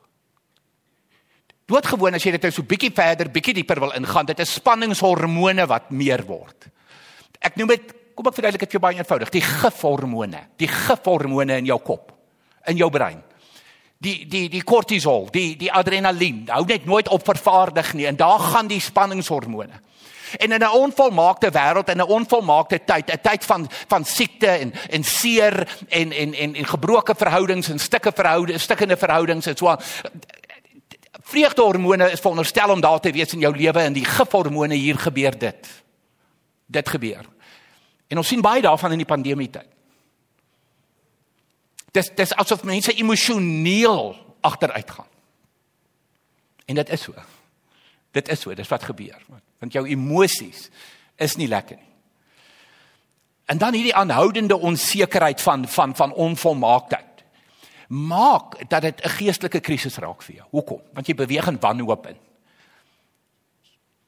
Doodgewoon 1.66 2.14
as 2.14 2.24
jy 2.24 2.32
dit 2.32 2.42
nou 2.42 2.52
so 2.52 2.64
bietjie 2.64 2.92
verder, 2.92 3.32
bietjie 3.32 3.54
dieper 3.54 3.80
wil 3.80 3.92
ingaan, 3.92 4.26
dit 4.26 4.40
is 4.40 4.54
spanningshormone 4.54 5.66
wat 5.68 5.90
meer 5.92 6.26
word. 6.26 6.70
Ek 7.40 7.56
noem 7.56 7.68
dit, 7.76 7.94
kom 8.16 8.28
ek 8.28 8.38
verduidelik 8.38 8.66
dit 8.66 8.72
vir 8.74 8.80
jou 8.80 8.84
baie 8.88 8.98
eenvoudig, 8.98 9.32
die 9.34 9.46
gifhormone, 9.46 10.44
die 10.58 10.70
gifhormone 10.72 11.60
in 11.62 11.70
jou 11.70 11.80
kop, 11.86 12.12
in 12.68 12.80
jou 12.80 12.90
brein. 12.94 13.22
Die 14.02 14.28
die 14.30 14.46
die 14.54 14.62
kortisol, 14.62 15.28
die 15.34 15.56
die 15.58 15.72
adrenalien, 15.74 16.46
hou 16.54 16.64
net 16.70 16.86
nooit 16.86 17.10
op 17.10 17.26
vervaardig 17.26 17.96
nie 17.98 18.06
en 18.06 18.18
daar 18.18 18.40
gaan 18.54 18.70
die 18.70 18.82
spanningshormone. 18.82 19.82
En 20.38 20.52
in 20.52 20.62
'n 20.62 20.70
onvolmaakte 20.70 21.52
wêreld 21.52 21.90
en 21.90 21.98
'n 21.98 22.06
onvolmaakte 22.06 22.80
tyd, 22.86 23.12
'n 23.12 23.22
tyd 23.22 23.46
van 23.46 23.70
van 23.88 24.06
siekte 24.06 24.48
en 24.48 24.74
en 24.90 25.04
seer 25.04 25.68
en 25.88 26.12
en 26.12 26.34
en 26.34 26.56
en 26.56 26.66
gebroke 26.66 27.16
verhoudings 27.16 27.70
en 27.70 27.80
stukke 27.80 28.12
verhoudings, 28.16 28.64
stukkende 28.64 28.98
verhoudings 28.98 29.46
en 29.46 29.58
so 29.58 29.68
aan. 29.68 29.80
Vreugdehormone 31.22 32.12
is 32.12 32.20
veronderstel 32.20 32.70
om 32.70 32.82
daar 32.82 33.00
te 33.00 33.12
wees 33.12 33.34
in 33.34 33.40
jou 33.40 33.58
lewe 33.58 33.80
en 33.80 33.94
die 33.94 34.06
gifhormone 34.06 34.74
hier 34.74 34.98
gebeur 34.98 35.38
dit. 35.38 35.68
Dit 36.68 36.90
gebeur. 36.90 37.26
En 38.08 38.18
ons 38.18 38.28
sien 38.28 38.42
baie 38.44 38.62
daarvan 38.62 38.96
in 38.96 39.04
die 39.04 39.10
pandemie 39.10 39.50
tyd. 39.50 39.68
Dis 41.96 42.12
dis 42.16 42.34
asof 42.36 42.64
mense 42.68 42.94
emosioneel 42.94 44.16
agteruit 44.46 44.92
gaan. 44.92 45.10
En 46.68 46.76
dit 46.76 46.90
is 46.90 47.02
so. 47.02 47.14
Dit 48.12 48.30
is 48.30 48.42
so, 48.42 48.54
dis 48.54 48.68
wat 48.68 48.84
gebeur. 48.84 49.20
Want 49.60 49.74
jou 49.74 49.88
emosies 49.88 50.70
is 51.16 51.36
nie 51.36 51.48
lekker 51.48 51.80
nie. 51.80 51.94
En 53.48 53.58
dan 53.58 53.74
hierdie 53.74 53.96
aanhoudende 53.96 54.58
onsekerheid 54.58 55.42
van 55.42 55.68
van 55.68 55.96
van 55.96 56.14
onvolmaaktheid. 56.14 57.24
Maak 57.88 58.70
dat 58.70 58.82
dit 58.82 59.04
'n 59.04 59.10
geestelike 59.10 59.60
krisis 59.60 59.98
raak 59.98 60.22
vir 60.22 60.36
jou. 60.36 60.48
Hoekom? 60.50 60.82
Want 60.94 61.08
jy 61.08 61.16
beweeg 61.16 61.48
in 61.48 61.60
wanhoop 61.60 62.08
in. 62.08 62.18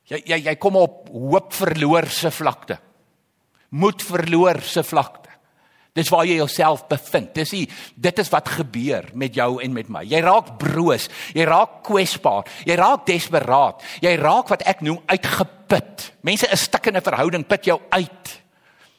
Jy 0.09 0.21
jy 0.25 0.39
jy 0.47 0.55
kom 0.61 0.77
op 0.79 1.09
hoop 1.13 1.53
verloor 1.53 2.07
se 2.09 2.31
vlakte. 2.33 2.79
Moed 3.77 4.01
verloor 4.01 4.61
se 4.65 4.83
vlakte. 4.83 5.29
Dis 5.93 6.09
waar 6.13 6.25
jy 6.25 6.37
jouself 6.39 6.85
bevind. 6.89 7.31
Dis 7.35 7.53
die 7.53 7.65
dit 7.95 8.21
is 8.21 8.29
wat 8.33 8.49
gebeur 8.59 9.09
met 9.17 9.35
jou 9.35 9.57
en 9.61 9.73
met 9.73 9.89
my. 9.91 10.03
Jy 10.07 10.21
raak 10.25 10.53
broos, 10.61 11.09
jy 11.35 11.45
raak 11.49 11.79
kwesbaar, 11.85 12.49
jy 12.65 12.77
raak 12.79 13.05
desperaat. 13.09 13.85
Jy 14.05 14.13
raak 14.21 14.49
wat 14.53 14.65
ek 14.69 14.83
noem 14.85 15.01
uitgeput. 15.09 16.11
Mense 16.25 16.49
is 16.49 16.67
stik 16.69 16.87
in 16.87 16.97
'n 16.97 17.05
verhouding 17.05 17.45
put 17.45 17.65
jou 17.65 17.79
uit. 17.89 18.41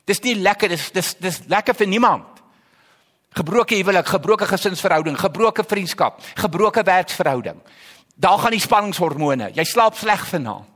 Dis 0.04 0.22
nie 0.22 0.34
lekker, 0.34 0.68
dis 0.68 0.90
dis 0.90 1.14
dis 1.14 1.40
lekker 1.46 1.74
vir 1.74 1.86
niemand. 1.86 2.26
Gebroke 3.32 3.74
huwelik, 3.74 4.06
gebroke 4.06 4.46
gesinsverhouding, 4.46 5.16
gebroke 5.16 5.62
vriendskap, 5.62 6.20
gebroke 6.34 6.82
werksverhouding. 6.82 7.60
Daar 8.16 8.38
gaan 8.38 8.50
die 8.50 8.60
spanningshormone. 8.60 9.52
Jy 9.54 9.64
slaap 9.64 9.94
sleg 9.94 10.26
vanaand. 10.26 10.66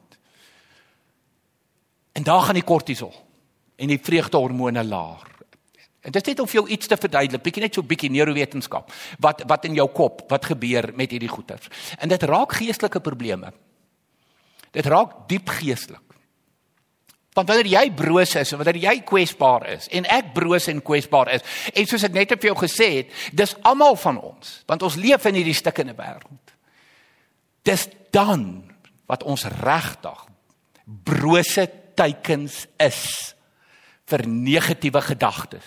En 2.14 2.22
daar 2.22 2.46
gaan 2.46 2.58
die 2.58 2.66
kortisol 2.66 3.14
en 3.76 3.90
die 3.90 3.98
vreugdehormone 3.98 4.84
laag. 4.86 5.26
En 6.04 6.12
dit 6.12 6.20
is 6.20 6.28
net 6.34 6.40
om 6.42 6.48
vir 6.48 6.60
jou 6.60 6.66
iets 6.76 6.88
te 6.90 6.96
verduidelik, 7.00 7.42
bietjie 7.42 7.62
net 7.64 7.76
so 7.76 7.86
bietjie 7.88 8.10
neurowetenskap. 8.12 8.92
Wat 9.24 9.42
wat 9.48 9.64
in 9.64 9.76
jou 9.78 9.86
kop, 9.88 10.26
wat 10.30 10.50
gebeur 10.52 10.90
met 10.94 11.14
hierdie 11.14 11.32
goeters. 11.32 11.70
En 11.98 12.12
dit 12.12 12.26
raak 12.28 12.52
geestelike 12.60 13.00
probleme. 13.00 13.52
Dit 14.74 14.86
raak 14.90 15.24
diep 15.30 15.48
geestelik. 15.58 16.02
Want 17.34 17.48
wanneer 17.50 17.70
jy 17.72 17.88
broos 17.96 18.36
is 18.38 18.52
en 18.52 18.60
wanneer 18.60 18.82
jy 18.84 18.98
kwesbaar 19.06 19.66
is 19.72 19.88
en 19.90 20.06
ek 20.06 20.30
broos 20.36 20.68
en 20.70 20.82
kwesbaar 20.86 21.32
is 21.34 21.46
en 21.72 21.88
soos 21.90 22.04
ek 22.06 22.14
net 22.14 22.34
vir 22.36 22.52
jou 22.52 22.58
gesê 22.60 22.90
het, 23.00 23.16
dis 23.34 23.56
almal 23.66 23.98
van 23.98 24.20
ons, 24.22 24.52
want 24.70 24.84
ons 24.86 24.98
leef 25.02 25.26
in 25.26 25.40
hierdie 25.40 25.56
stukkende 25.56 25.96
wêreld. 25.98 26.54
Dis 27.66 27.88
dan 28.14 28.62
wat 29.10 29.26
ons 29.26 29.48
regtig 29.64 30.20
brose 30.84 31.66
teikens 31.94 32.66
is 32.78 33.34
vir 34.06 34.26
negatiewe 34.28 35.00
gedagtes 35.00 35.64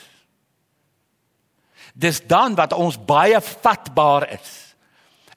dis 1.97 2.21
dan 2.29 2.53
wat 2.57 2.75
ons 2.77 2.97
baie 2.97 3.39
vatbaar 3.41 4.29
is. 4.37 4.75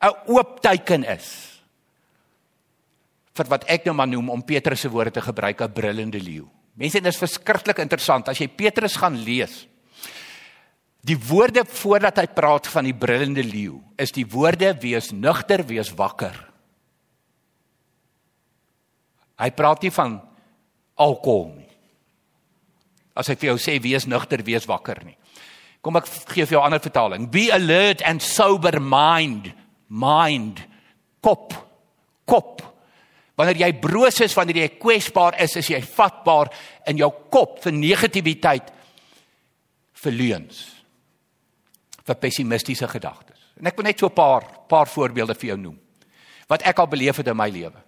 'n 0.01 0.13
Oop 0.33 0.61
teken 0.61 1.05
is 1.05 1.49
vir 3.37 3.47
wat 3.49 3.65
ek 3.69 3.85
nou 3.87 3.95
maar 3.95 4.09
noem 4.09 4.31
om 4.31 4.43
Petrus 4.43 4.81
se 4.81 4.89
woorde 4.89 5.11
te 5.11 5.21
gebruik 5.21 5.61
'n 5.61 5.73
brullende 5.73 6.21
leeu. 6.21 6.49
Mense, 6.75 7.01
dit 7.01 7.13
is 7.13 7.19
verskriklik 7.19 7.79
interessant 7.79 8.29
as 8.29 8.39
jy 8.39 8.49
Petrus 8.49 8.97
gaan 8.97 9.17
lees. 9.17 9.67
Die 11.03 11.17
woorde 11.17 11.65
voordat 11.65 12.17
hy 12.17 12.27
praat 12.27 12.67
van 12.67 12.85
die 12.85 12.95
brullende 12.95 13.43
leeu, 13.43 13.81
is 13.97 14.13
die 14.13 14.27
woorde 14.27 14.77
wees 14.81 15.13
nugter, 15.13 15.65
wees 15.67 15.91
wakker. 15.95 16.49
Hy 19.39 19.51
praat 19.51 19.83
nie 19.83 19.91
van 19.91 20.21
alkohol 21.01 21.51
nie. 21.57 21.69
As 23.17 23.29
hy 23.31 23.37
vir 23.41 23.53
jou 23.53 23.59
sê 23.61 23.79
wees 23.83 24.07
nugter, 24.09 24.43
wees 24.47 24.69
wakker 24.69 25.03
nie. 25.05 25.17
Kom 25.81 25.97
ek 25.97 26.09
gee 26.29 26.45
vir 26.45 26.59
jou 26.59 26.63
'n 26.63 26.67
ander 26.67 26.81
vertaling. 26.81 27.31
Be 27.31 27.51
alert 27.53 28.03
and 28.03 28.23
sober 28.23 28.81
mind. 28.81 29.53
Mind. 29.89 30.61
Kop. 31.23 31.55
Kop. 32.27 32.63
Wanneer 33.37 33.57
jy 33.57 33.73
broos 33.81 34.21
is, 34.21 34.35
wanneer 34.35 34.57
jy 34.57 34.69
kwesbaar 34.79 35.41
is, 35.41 35.57
is 35.57 35.69
jy 35.69 35.81
vatbaar 35.81 36.51
in 36.87 36.99
jou 36.99 37.11
kop 37.31 37.63
vir 37.63 37.73
negativiteit, 37.73 38.71
vir 39.95 40.13
leuns, 40.13 40.85
vir 42.05 42.15
pessimistiese 42.15 42.89
gedagtes. 42.89 43.39
En 43.59 43.67
ek 43.67 43.77
wil 43.77 43.85
net 43.85 43.99
so 43.99 44.07
'n 44.07 44.15
paar 44.15 44.43
paar 44.69 44.87
voorbeelde 44.87 45.35
vir 45.35 45.49
jou 45.49 45.57
noem 45.57 45.79
wat 46.51 46.63
ek 46.67 46.79
al 46.79 46.87
beleef 46.87 47.17
het 47.17 47.29
in 47.29 47.37
my 47.37 47.49
lewe. 47.49 47.79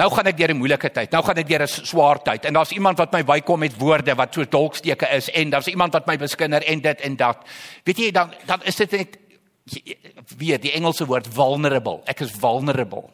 Nou 0.00 0.08
gaan 0.08 0.30
ek 0.30 0.38
deur 0.38 0.52
'n 0.54 0.56
moeilike 0.56 0.90
tyd. 0.90 1.10
Nou 1.12 1.22
gaan 1.24 1.36
ek 1.36 1.48
deur 1.48 1.62
'n 1.62 1.68
swaar 1.68 2.22
tyd. 2.22 2.44
En 2.44 2.52
daar's 2.52 2.72
iemand 2.72 2.98
wat 2.98 3.12
my 3.12 3.22
bykom 3.24 3.58
met 3.58 3.76
woorde 3.76 4.14
wat 4.14 4.34
so 4.34 4.44
dolksteke 4.44 5.06
is 5.08 5.30
en 5.30 5.50
daar's 5.50 5.66
iemand 5.66 5.92
wat 5.92 6.06
my 6.06 6.16
beskinder 6.16 6.62
en 6.62 6.80
dit 6.80 7.00
en 7.00 7.16
dat. 7.16 7.38
Weet 7.84 7.98
jy 7.98 8.10
dan 8.10 8.32
dan 8.46 8.62
is 8.64 8.76
dit 8.76 8.90
net 8.90 9.18
wie 10.38 10.58
die 10.58 10.72
Engelse 10.72 11.06
woord 11.06 11.28
vulnerable. 11.28 12.00
Ek 12.06 12.20
is 12.20 12.30
vulnerable. 12.30 13.10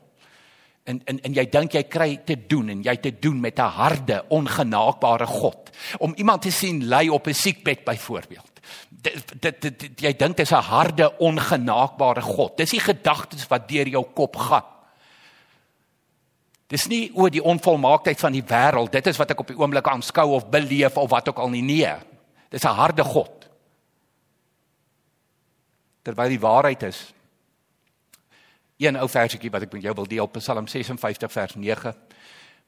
En 0.85 1.01
en 1.05 1.21
en 1.23 1.33
jy 1.35 1.51
dink 1.51 1.73
jy 1.73 1.83
kry 1.83 2.21
te 2.25 2.47
doen 2.47 2.69
en 2.69 2.83
jy 2.83 2.97
te 2.97 3.19
doen 3.19 3.41
met 3.41 3.59
'n 3.59 3.63
harde, 3.63 4.25
ongenaakbare 4.29 5.27
God. 5.27 5.71
Om 5.99 6.15
iemand 6.17 6.43
te 6.43 6.51
sien 6.51 6.89
ly 6.89 7.09
op 7.09 7.27
'n 7.27 7.35
siekbed 7.35 7.85
byvoorbeeld. 7.85 8.61
Dit 8.91 9.41
dit, 9.41 9.61
dit 9.61 10.01
jy 10.01 10.17
dink 10.17 10.37
dit 10.37 10.47
is 10.47 10.53
'n 10.53 10.63
harde, 10.63 11.19
ongenaakbare 11.19 12.23
God. 12.23 12.57
Dis 12.57 12.71
die 12.71 12.81
gedagtes 12.81 13.47
wat 13.49 13.69
deur 13.69 13.89
jou 13.89 14.05
kop 14.15 14.37
gaan. 14.37 14.76
Dis 16.67 16.89
nie 16.91 17.11
oor 17.15 17.31
die 17.31 17.43
onvolmaaktheid 17.43 18.19
van 18.19 18.35
die 18.35 18.43
wêreld, 18.43 18.91
dit 18.91 19.07
is 19.07 19.19
wat 19.21 19.31
ek 19.31 19.41
op 19.41 19.53
die 19.53 19.59
oomblik 19.59 19.87
aanskou 19.87 20.33
of 20.35 20.49
beleef 20.51 20.97
of 20.99 21.11
wat 21.11 21.29
ook 21.31 21.39
al 21.39 21.53
nie 21.55 21.63
nee. 21.63 21.93
Dis 22.51 22.65
'n 22.65 22.75
harde 22.75 23.05
God. 23.05 23.49
Terwyl 26.03 26.29
die 26.29 26.41
waarheid 26.41 26.83
is 26.83 27.13
een 28.77 28.97
ou 28.97 29.09
versietjie 29.09 29.51
wat 29.51 29.63
ek 29.63 29.73
met 29.73 29.83
jou 29.83 29.95
wil 29.95 30.07
deel, 30.07 30.27
Psalm 30.27 30.67
56 30.67 31.33
vers 31.33 31.55
9. 31.55 31.95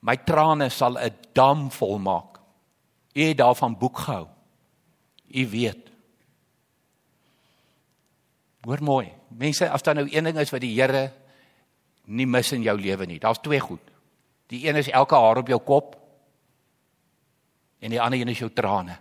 My 0.00 0.16
trane 0.16 0.70
sal 0.70 0.98
'n 0.98 1.14
dam 1.32 1.70
volmaak. 1.70 2.38
U 3.14 3.20
het 3.22 3.36
daarvan 3.36 3.78
boek 3.78 3.98
gehou. 3.98 4.28
U 5.28 5.48
weet. 5.48 5.90
Hoor 8.64 8.82
mooi. 8.82 9.12
Mense, 9.28 9.70
as 9.70 9.82
daar 9.82 9.94
nou 9.94 10.08
een 10.10 10.24
ding 10.24 10.38
is 10.38 10.50
wat 10.50 10.60
die 10.60 10.80
Here 10.80 11.12
nie 12.04 12.26
mis 12.26 12.52
in 12.52 12.62
jou 12.62 12.80
lewe 12.80 13.06
nie. 13.06 13.18
Daar's 13.18 13.40
twee 13.42 13.60
goed. 13.60 13.87
Die 14.48 14.68
een 14.68 14.76
is 14.76 14.88
elke 14.88 15.14
haar 15.14 15.36
op 15.36 15.48
jou 15.48 15.60
kop 15.60 15.96
en 17.78 17.90
die 17.90 18.00
ander 18.00 18.20
een 18.20 18.32
is 18.32 18.40
jou 18.40 18.50
trane. 18.52 18.96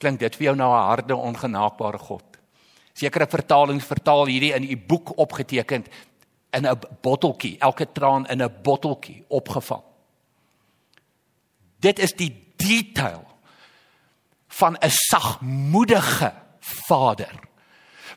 Klink 0.00 0.20
dit 0.22 0.36
vir 0.36 0.44
jou 0.44 0.56
nou 0.56 0.70
'n 0.72 0.86
harde 0.88 1.16
ongenaakbare 1.16 1.98
God? 1.98 2.24
Sekere 2.92 3.26
vertalings 3.26 3.84
vertaal 3.84 4.26
hierdie 4.26 4.54
in 4.54 4.70
u 4.70 4.76
boek 4.76 5.18
opgeteken 5.18 5.84
in 6.50 6.66
'n 6.66 6.80
botteltjie, 7.00 7.58
elke 7.58 7.92
traan 7.92 8.26
in 8.26 8.42
'n 8.42 8.62
botteltjie 8.62 9.24
opgevang. 9.28 9.82
Dit 11.80 11.98
is 11.98 12.12
die 12.12 12.54
detail 12.56 13.26
van 14.48 14.76
'n 14.76 14.90
sagmoedige 14.90 16.32
Vader 16.60 17.48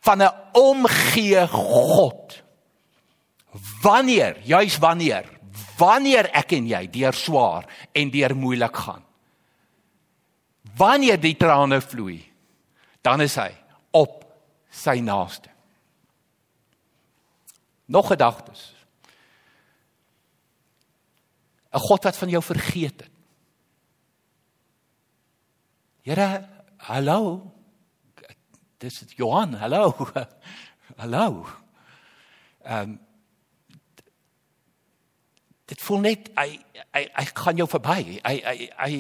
van 0.01 0.21
'n 0.21 0.33
omgee 0.51 1.47
God. 1.47 2.42
Wanneer, 3.81 4.39
juis 4.47 4.77
wanneer, 4.81 5.29
wanneer 5.77 6.29
ek 6.33 6.55
en 6.57 6.67
jy 6.67 6.83
deur 6.93 7.17
swaar 7.17 7.67
en 7.93 8.11
deur 8.13 8.35
moeilik 8.35 8.75
gaan. 8.85 9.03
Wanneer 10.77 11.19
die 11.21 11.35
trane 11.37 11.81
vloei, 11.81 12.19
dan 13.05 13.21
is 13.21 13.35
hy 13.37 13.51
op 13.93 14.23
sy 14.73 14.97
naaste. 15.05 15.51
Nog 17.85 18.07
gedagtes. 18.09 18.71
'n 21.73 21.79
God 21.79 22.03
wat 22.03 22.17
van 22.17 22.29
jou 22.29 22.43
vergeet 22.43 23.01
het. 23.01 23.11
Here, 26.03 26.49
hallo 26.77 27.53
dis 28.83 29.03
Johan, 29.15 29.53
hallo. 29.53 29.95
hallo. 31.01 31.47
Ehm 32.63 32.89
um, 32.89 32.99
dit 35.69 35.85
voel 35.87 36.03
net 36.03 36.29
hy 36.37 36.49
hy 36.93 37.05
hy 37.07 37.25
gaan 37.31 37.61
jou 37.61 37.67
verby. 37.69 38.19
Hy 38.23 38.35
hy 38.43 38.67
hy 38.77 38.97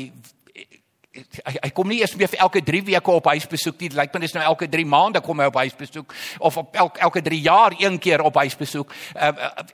hy, 1.13 1.53
hy 1.61 1.71
kom 1.75 1.89
nie 1.91 1.99
eers 2.01 2.15
meer 2.17 2.31
vir 2.31 2.41
elke 2.45 2.63
3 2.65 2.81
weke 2.87 3.11
op 3.13 3.29
huisbesoek 3.33 3.83
nie. 3.83 3.91
Lyk 3.97 4.15
my 4.15 4.23
dis 4.23 4.35
nou 4.37 4.45
elke 4.47 4.69
3 4.71 4.87
maande 4.89 5.21
kom 5.25 5.43
hy 5.43 5.49
op 5.51 5.59
huisbesoek 5.61 6.15
of 6.39 6.57
op 6.63 6.79
elke 6.85 7.03
elke 7.09 7.21
3 7.25 7.41
jaar 7.43 7.75
een 7.77 7.99
keer 8.01 8.23
op 8.25 8.39
huisbesoek. 8.41 8.95
Uh, 9.15 9.29
uh, 9.29 9.67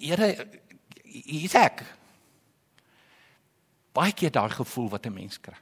Here 0.00 0.32
Isaac. 1.38 1.84
Baie 3.94 4.12
keer 4.14 4.32
daai 4.34 4.50
gevoel 4.54 4.90
wat 4.94 5.06
'n 5.06 5.14
mens 5.14 5.40
kry 5.40 5.56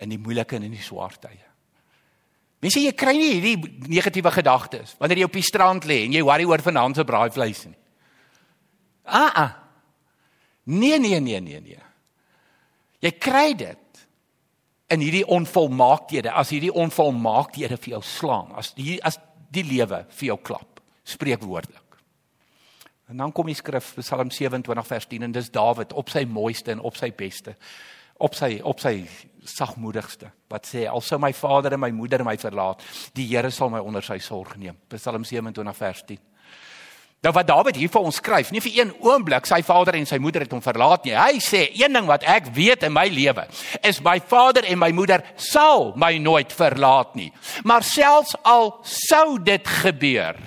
in 0.00 0.08
die 0.08 0.18
moeilike 0.18 0.56
en 0.56 0.62
in 0.62 0.72
die 0.72 0.82
swaar 0.82 1.12
tye. 1.20 1.44
Mense 2.60 2.80
jy 2.80 2.92
kry 2.92 3.12
nie 3.16 3.40
hierdie 3.40 3.88
negatiewe 3.88 4.30
gedagtes 4.30 4.96
wanneer 4.98 5.18
jy 5.18 5.28
op 5.28 5.36
die 5.36 5.44
strand 5.44 5.84
lê 5.84 6.04
en 6.04 6.12
jy 6.12 6.22
worry 6.24 6.44
oor 6.44 6.62
vanaand 6.64 6.96
se 6.96 7.04
braaivleis 7.04 7.66
nie. 7.66 7.79
Ah 9.10 9.32
ah. 9.34 9.52
Nee 10.70 10.98
nee 10.98 11.20
nee 11.20 11.40
nee 11.40 11.60
nee. 11.60 11.82
Jy 13.00 13.12
kry 13.18 13.54
dit 13.56 14.06
in 14.90 15.02
hierdie 15.02 15.26
onvolmaakthede, 15.26 16.32
as 16.34 16.50
hierdie 16.52 16.72
onvolmaakthede 16.74 17.78
vir 17.78 17.96
jou 17.96 18.02
slaan, 18.06 18.50
as 18.58 18.72
die 18.76 18.98
as 19.06 19.18
die 19.50 19.64
lewe 19.66 20.04
vir 20.18 20.32
jou 20.32 20.36
klap, 20.50 20.82
spreekwoordelik. 21.06 21.96
En 23.10 23.22
dan 23.22 23.32
kom 23.34 23.48
die 23.50 23.58
skrif 23.58 23.94
Psalm 23.98 24.30
27 24.30 24.86
vers 24.86 25.08
10 25.10 25.26
en 25.26 25.32
dis 25.34 25.50
Dawid 25.50 25.94
op 25.98 26.12
sy 26.12 26.22
mooiste 26.30 26.74
en 26.76 26.82
op 26.86 26.98
sy 26.98 27.10
beste, 27.16 27.56
op 28.22 28.36
sy 28.38 28.60
op 28.62 28.82
sy 28.82 28.94
sagmoedigste 29.48 30.28
wat 30.52 30.68
sê 30.68 30.84
al 30.90 31.02
sou 31.02 31.18
my 31.22 31.32
vader 31.34 31.74
en 31.74 31.82
my 31.82 31.90
moeder 31.96 32.22
my 32.26 32.36
verlaat, 32.38 32.82
die 33.16 33.26
Here 33.30 33.50
sal 33.50 33.72
my 33.72 33.80
onder 33.82 34.04
sy 34.06 34.18
sorg 34.22 34.54
neem. 34.60 34.78
Psalm 34.92 35.24
27 35.26 35.78
vers 35.78 36.04
10. 36.06 36.20
Nou 37.20 37.32
wat 37.36 37.50
Dawid 37.50 37.76
hier 37.76 37.90
vir 37.92 38.06
ons 38.08 38.16
skryf, 38.16 38.48
nie 38.48 38.62
vir 38.64 38.76
een 38.78 38.92
oomblik 39.04 39.44
sy 39.48 39.58
vader 39.64 39.98
en 39.98 40.06
sy 40.08 40.16
moeder 40.22 40.46
het 40.46 40.54
hom 40.54 40.62
verlaat 40.64 41.04
nie. 41.04 41.12
Hy 41.12 41.40
sê 41.44 41.66
een 41.76 41.92
ding 41.92 42.06
wat 42.08 42.24
ek 42.24 42.48
weet 42.56 42.86
in 42.88 42.94
my 42.96 43.04
lewe 43.12 43.44
is 43.84 44.00
my 44.04 44.16
vader 44.30 44.64
en 44.64 44.80
my 44.80 44.88
moeder 44.96 45.20
sal 45.36 45.90
my 46.00 46.14
nooit 46.22 46.52
verlaat 46.56 47.12
nie. 47.20 47.28
Maar 47.68 47.84
selfs 47.84 48.38
al 48.48 48.72
sou 48.88 49.36
dit 49.44 49.68
gebeur, 49.82 50.38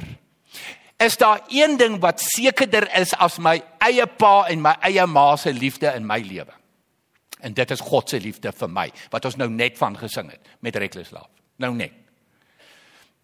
is 0.98 1.18
daar 1.22 1.44
een 1.53 1.77
ding 1.77 2.00
wat 2.01 2.24
sekerder 2.24 2.88
is 2.98 3.13
as 3.22 3.38
my 3.38 3.60
eie 3.84 4.08
pa 4.08 4.48
en 4.50 4.63
my 4.63 4.74
eie 4.89 5.06
ma 5.06 5.36
se 5.38 5.53
liefde 5.53 5.94
in 5.94 6.08
my 6.10 6.24
lewe. 6.25 6.58
En 7.44 7.53
dit 7.53 7.72
is 7.75 7.86
God 7.86 8.10
se 8.10 8.18
liefde 8.24 8.50
vir 8.56 8.72
my 8.72 8.88
wat 9.13 9.27
ons 9.30 9.38
nou 9.38 9.50
net 9.51 9.77
van 9.77 9.98
gesing 10.00 10.32
het 10.32 10.58
met 10.65 10.80
Reckless 10.80 11.13
Love. 11.13 11.30
Nou 11.62 11.75
net. 11.77 11.94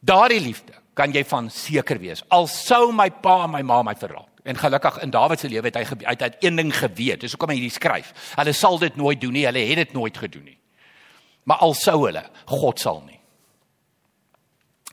Daardie 0.05 0.41
liefde 0.43 0.77
kan 0.99 1.13
jy 1.15 1.23
van 1.27 1.47
seker 1.53 1.99
wees. 2.01 2.23
Al 2.35 2.49
sou 2.51 2.89
my 2.95 3.07
pa 3.23 3.43
en 3.45 3.53
my 3.53 3.61
ma 3.63 3.81
my 3.87 3.95
verlaat. 3.95 4.27
En 4.43 4.57
gelukkig 4.57 5.01
in 5.03 5.11
Dawid 5.13 5.39
se 5.39 5.49
lewe 5.51 5.69
het 5.69 5.77
hy 5.79 6.05
uit 6.05 6.21
uit 6.21 6.35
een 6.43 6.55
ding 6.59 6.71
geweet. 6.75 7.21
Dis 7.21 7.35
hoekom 7.35 7.53
hy 7.53 7.59
hierdie 7.59 7.75
skryf. 7.75 8.11
Hulle 8.39 8.53
sal 8.55 8.79
dit 8.81 8.95
nooit 8.99 9.19
doen 9.21 9.35
nie. 9.35 9.45
Hulle 9.47 9.63
het 9.69 9.83
dit 9.83 9.93
nooit 9.95 10.17
gedoen 10.17 10.47
nie. 10.51 10.57
Maar 11.47 11.63
al 11.65 11.75
sou 11.77 11.97
hulle, 12.05 12.23
God 12.49 12.79
sal 12.79 13.01
nie. 13.05 13.19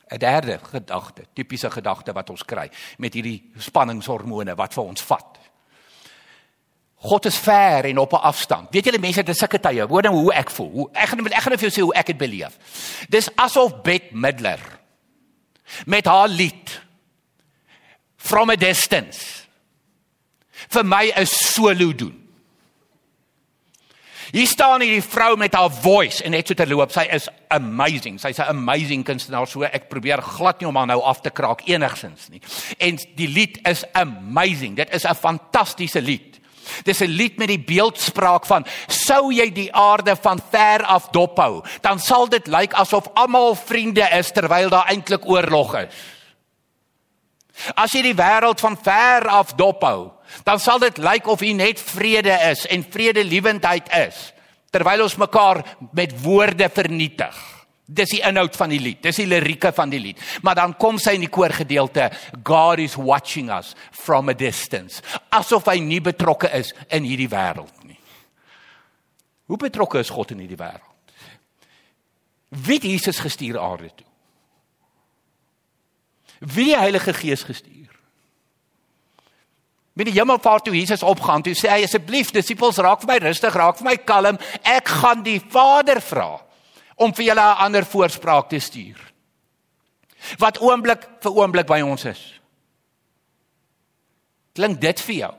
'n 0.07 0.17
Derde 0.17 0.59
gedagte, 0.63 1.25
tipiese 1.35 1.69
gedagte 1.69 2.13
wat 2.13 2.29
ons 2.29 2.43
kry 2.43 2.69
met 2.97 3.13
hierdie 3.13 3.51
spanningshormone 3.59 4.55
wat 4.55 4.73
vir 4.73 4.83
ons 4.83 5.01
vat. 5.01 5.37
God 6.95 7.25
is 7.25 7.37
ver 7.37 7.85
en 7.85 7.97
op 7.97 8.13
'n 8.13 8.23
afstand. 8.23 8.71
Weet 8.71 8.85
julle 8.85 8.99
mense, 8.99 9.23
dit 9.23 9.35
is 9.35 9.37
sulke 9.37 9.59
tye. 9.59 9.83
Hoor 9.85 10.01
nou 10.01 10.13
hoe 10.13 10.33
ek 10.33 10.49
voel. 10.49 10.71
Hoe 10.71 10.89
ek 10.93 11.07
gaan 11.09 11.27
ek 11.27 11.41
gaan 11.41 11.57
vir 11.57 11.69
jou 11.69 11.81
sê 11.81 11.83
hoe 11.83 11.93
ek 11.93 12.05
dit 12.05 12.17
beleef. 12.17 12.57
Dis 13.09 13.29
asof 13.35 13.81
Bette 13.81 14.15
Midler 14.15 14.76
met 15.85 16.05
haar 16.05 16.27
lied 16.27 16.81
from 18.17 18.49
a 18.49 18.55
distance 18.55 19.47
vir 20.69 20.83
my 20.85 21.11
'n 21.15 21.25
solo 21.25 21.93
doen. 21.93 22.27
Hier 24.31 24.47
staan 24.47 24.81
hierdie 24.83 25.03
vrou 25.03 25.37
met 25.39 25.53
haar 25.55 25.71
voice 25.71 26.23
en 26.23 26.31
net 26.35 26.47
so 26.47 26.53
terloop, 26.57 26.91
sy 26.91 27.05
is 27.15 27.29
amazing. 27.47 28.19
Sy's 28.19 28.39
'n 28.39 28.51
amazing 28.51 29.03
kunstenaar. 29.03 29.47
So 29.47 29.63
ek 29.63 29.87
probeer 29.89 30.21
glad 30.21 30.59
nie 30.59 30.67
om 30.67 30.75
haar 30.75 30.87
nou 30.87 31.01
af 31.01 31.21
te 31.21 31.29
kraak 31.29 31.61
enigsins 31.65 32.29
nie. 32.29 32.41
En 32.77 32.99
die 33.15 33.27
lied 33.27 33.59
is 33.67 33.83
amazing. 33.93 34.75
Dit 34.75 34.93
is 34.93 35.05
'n 35.05 35.15
fantastiese 35.15 36.01
lied. 36.01 36.36
Dis 36.83 37.01
'n 37.01 37.09
lied 37.09 37.37
met 37.37 37.47
die 37.47 37.59
beeldspraak 37.59 38.45
van 38.45 38.65
sou 38.87 39.31
jy 39.31 39.51
die 39.53 39.73
aarde 39.73 40.15
van 40.15 40.41
ver 40.51 40.83
af 40.83 41.09
dophou, 41.11 41.63
dan 41.81 41.99
sal 41.99 42.27
dit 42.27 42.47
lyk 42.47 42.73
asof 42.73 43.07
almal 43.13 43.55
vriende 43.55 44.07
is 44.11 44.31
terwyl 44.31 44.69
daar 44.69 44.87
eintlik 44.87 45.25
oorlog 45.25 45.75
is. 45.75 45.93
As 47.75 47.91
jy 47.91 48.01
die 48.01 48.15
wêreld 48.15 48.59
van 48.59 48.77
ver 48.77 49.27
af 49.27 49.55
dophou, 49.55 50.11
dan 50.43 50.59
sal 50.59 50.79
dit 50.79 50.97
lyk 50.97 51.27
of 51.27 51.39
hier 51.39 51.55
net 51.55 51.79
vrede 51.81 52.37
is 52.51 52.65
en 52.65 52.85
vredelewendheid 52.89 53.89
is 54.07 54.33
terwyl 54.71 55.01
ons 55.01 55.15
mekaar 55.15 55.63
met 55.95 56.11
woorde 56.21 56.69
vernietig. 56.69 57.56
Dis 57.87 58.11
die 58.11 58.19
inhoud 58.19 58.55
van 58.59 58.71
die 58.73 58.81
lied. 58.83 58.99
Dis 59.05 59.21
die 59.21 59.29
lirieke 59.29 59.71
van 59.71 59.91
die 59.91 60.01
lied. 60.03 60.19
Maar 60.43 60.59
dan 60.59 60.73
kom 60.79 60.97
sy 60.99 61.13
in 61.15 61.23
die 61.23 61.31
koorgedeelte, 61.31 62.09
God 62.43 62.81
is 62.83 62.97
watching 62.99 63.47
us 63.53 63.73
from 63.95 64.27
a 64.27 64.35
distance. 64.35 64.99
Asof 65.31 65.69
hy 65.71 65.79
nie 65.79 66.01
betrokke 66.03 66.51
is 66.57 66.73
in 66.91 67.07
hierdie 67.07 67.29
wêreld 67.31 67.71
nie. 67.87 67.95
Hoe 69.47 69.59
betrokke 69.61 70.01
is 70.03 70.11
God 70.11 70.33
in 70.35 70.43
hierdie 70.43 70.59
wêreld? 70.59 70.83
Wie 72.49 72.79
Jesus 72.83 73.21
gestuur 73.23 73.59
aarde 73.59 73.89
toe? 73.95 74.07
Wie 76.39 76.67
die 76.69 76.77
Heilige 76.77 77.13
Gees 77.15 77.45
gestuur? 77.47 77.87
Met 79.97 80.11
die 80.11 80.15
hemelvaart 80.19 80.67
toe 80.67 80.75
Jesus 80.75 81.01
opgaan, 81.07 81.41
toe 81.41 81.55
sê 81.57 81.71
hy 81.71 81.87
asseblief 81.87 82.29
disippels 82.35 82.77
raak 82.83 83.01
vir 83.01 83.13
my 83.13 83.17
rustig, 83.23 83.55
raak 83.55 83.79
vir 83.79 83.87
my 83.87 83.95
kalm. 84.03 84.37
Ek 84.61 84.91
gaan 84.99 85.23
die 85.25 85.39
Vader 85.39 86.03
vra 86.03 86.46
om 86.97 87.13
vir 87.13 87.25
julle 87.29 87.41
'n 87.41 87.63
ander 87.65 87.85
voorspraak 87.85 88.49
te 88.49 88.59
stuur. 88.59 88.97
Wat 90.37 90.59
oomblik 90.61 91.07
vir 91.21 91.31
oomblik 91.31 91.67
by 91.67 91.81
ons 91.81 92.05
is. 92.05 92.33
Klink 94.53 94.81
dit 94.81 95.01
vir 95.01 95.15
jou? 95.15 95.33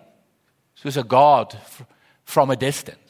Soos 0.75 0.97
'n 0.97 1.09
God 1.09 1.57
from 2.25 2.51
a 2.51 2.57
distance. 2.57 3.09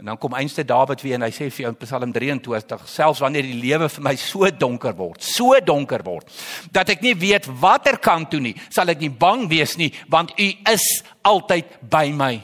En 0.00 0.04
dan 0.04 0.18
kom 0.18 0.34
eenste 0.34 0.64
Dawid 0.64 1.02
weer 1.02 1.14
en 1.14 1.26
hy 1.26 1.30
sê 1.30 1.50
vir 1.52 1.66
jou 1.66 1.68
in 1.68 1.76
Psalm 1.76 2.12
23, 2.12 2.88
selfs 2.88 3.20
wanneer 3.20 3.42
die 3.42 3.58
lewe 3.60 3.88
vir 3.92 4.02
my 4.02 4.14
so 4.16 4.48
donker 4.50 4.94
word, 4.96 5.20
so 5.22 5.58
donker 5.60 6.00
word, 6.06 6.30
dat 6.72 6.88
ek 6.88 7.02
nie 7.04 7.12
weet 7.14 7.44
watter 7.60 7.98
kant 8.00 8.30
toe 8.30 8.40
nie, 8.40 8.54
sal 8.70 8.88
ek 8.88 8.98
nie 8.98 9.10
bang 9.12 9.44
wees 9.50 9.76
nie, 9.76 9.92
want 10.08 10.32
U 10.40 10.46
is 10.72 10.86
altyd 11.28 11.76
by 11.92 12.06
my. 12.16 12.40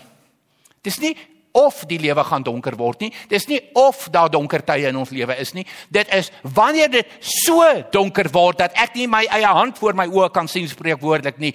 Dis 0.85 1.01
nie 1.01 1.14
of 1.57 1.85
die 1.88 1.99
lewe 2.03 2.25
gaan 2.27 2.45
donker 2.45 2.77
word 2.77 3.05
nie. 3.05 3.12
Dis 3.31 3.49
nie 3.49 3.61
of 3.79 4.07
daar 4.12 4.31
donker 4.33 4.64
tye 4.66 4.90
in 4.90 5.01
ons 5.01 5.12
lewe 5.14 5.37
is 5.40 5.55
nie. 5.57 5.64
Dit 5.92 6.11
is 6.14 6.31
wanneer 6.42 6.90
dit 6.92 7.16
so 7.21 7.64
donker 7.95 8.29
word 8.35 8.61
dat 8.64 8.77
ek 8.77 8.99
nie 8.99 9.09
my 9.11 9.25
eie 9.33 9.53
hand 9.59 9.81
voor 9.81 9.97
my 9.97 10.09
oë 10.11 10.31
kan 10.35 10.51
sien 10.51 10.69
spreekwoordelik 10.69 11.40
nie, 11.42 11.55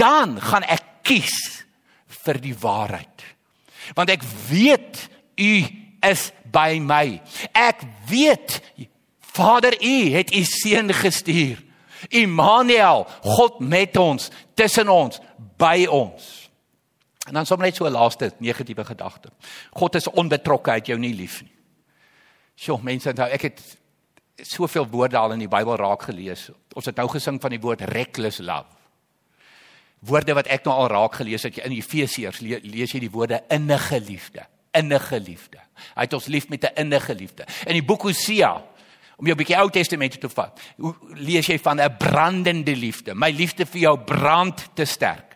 dan 0.00 0.38
gaan 0.40 0.66
ek 0.66 1.04
kies 1.04 1.64
vir 2.24 2.40
die 2.40 2.56
waarheid. 2.56 3.28
Want 3.96 4.10
ek 4.14 4.24
weet 4.48 5.04
u 5.36 5.54
is 6.04 6.30
by 6.52 6.78
my. 6.80 7.20
Ek 7.52 7.84
weet 8.08 8.60
Vader 9.34 9.74
u 9.82 9.96
het 10.14 10.30
u 10.34 10.44
seun 10.46 10.92
gestuur. 10.94 11.58
Immanuel, 12.08 13.06
God 13.20 13.58
met 13.58 13.96
ons, 13.96 14.28
tussen 14.54 14.88
ons, 14.88 15.18
by 15.58 15.86
ons. 15.90 16.43
En 17.24 17.32
dan 17.32 17.46
sommer 17.46 17.66
net 17.66 17.76
so 17.76 17.86
'n 17.86 17.92
laaste 17.92 18.32
negatiewe 18.38 18.84
gedagte. 18.84 19.28
God 19.72 19.94
is 19.94 20.10
onbetrokke, 20.10 20.70
hy 20.70 20.76
het 20.76 20.86
jou 20.86 20.98
nie 20.98 21.14
lief 21.14 21.42
nie. 21.42 21.52
Sjoe, 22.54 22.82
mense, 22.82 23.12
nou 23.12 23.28
ek 23.30 23.42
het 23.42 23.78
soveel 24.42 24.86
woorde 24.90 25.16
al 25.16 25.32
in 25.32 25.38
die 25.38 25.48
Bybel 25.48 25.76
raak 25.76 26.02
gelees. 26.02 26.50
Ons 26.74 26.86
het 26.86 26.96
nou 26.96 27.08
gesing 27.08 27.40
van 27.40 27.50
die 27.50 27.60
woord 27.60 27.80
reckless 27.80 28.38
love. 28.38 28.66
Woorde 30.04 30.34
wat 30.34 30.50
ek 30.52 30.64
nou 30.64 30.74
al 30.74 30.90
raak 30.92 31.14
gelees 31.14 31.42
het 31.42 31.58
in 31.64 31.72
Efesiërs 31.72 32.40
lees 32.40 32.92
jy 32.92 33.00
die 33.00 33.10
woorde 33.10 33.40
innige 33.48 34.00
liefde, 34.00 34.44
innige 34.76 35.20
liefde. 35.20 35.62
Hy 35.94 36.06
het 36.06 36.12
ons 36.12 36.26
lief 36.26 36.48
met 36.48 36.64
'n 36.64 36.74
innige 36.76 37.14
liefde. 37.14 37.46
In 37.66 37.72
die 37.72 37.82
boek 37.82 38.02
Hosea 38.02 38.62
om 39.16 39.26
jou 39.26 39.34
'n 39.34 39.38
bietjie 39.38 39.56
Ou 39.56 39.70
Testament 39.70 40.20
te 40.20 40.28
vat. 40.28 40.60
Lees 41.14 41.46
jy 41.46 41.58
van 41.58 41.80
'n 41.80 41.96
brandende 41.96 42.76
liefde. 42.76 43.14
My 43.14 43.30
liefde 43.30 43.66
vir 43.66 43.80
jou 43.80 43.98
brand 43.98 44.68
te 44.74 44.84
sterk. 44.84 45.33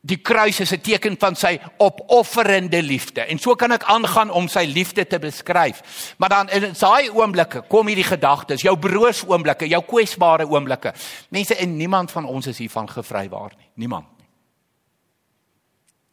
Die 0.00 0.16
kruis 0.16 0.60
is 0.60 0.72
'n 0.72 0.80
teken 0.80 1.16
van 1.18 1.36
sy 1.36 1.60
opofferende 1.76 2.82
liefde. 2.82 3.20
En 3.20 3.38
so 3.38 3.54
kan 3.54 3.72
ek 3.72 3.82
aangaan 3.82 4.30
om 4.30 4.48
sy 4.48 4.64
liefde 4.64 5.06
te 5.06 5.18
beskryf. 5.18 6.14
Maar 6.18 6.28
dan 6.28 6.48
in 6.48 6.72
daai 6.72 7.10
oomblikke 7.10 7.62
kom 7.68 7.86
hierdie 7.86 8.04
gedagtes, 8.04 8.62
jou 8.62 8.78
broos 8.78 9.24
oomblikke, 9.26 9.68
jou 9.68 9.82
kwesbare 9.82 10.46
oomblikke. 10.46 10.94
Mense 11.28 11.54
en 11.56 11.76
niemand 11.76 12.10
van 12.10 12.24
ons 12.24 12.46
is 12.46 12.58
hiervan 12.58 12.88
gevrywaar 12.88 13.52
nie. 13.56 13.70
Niemand 13.74 14.06
nie. 14.18 14.28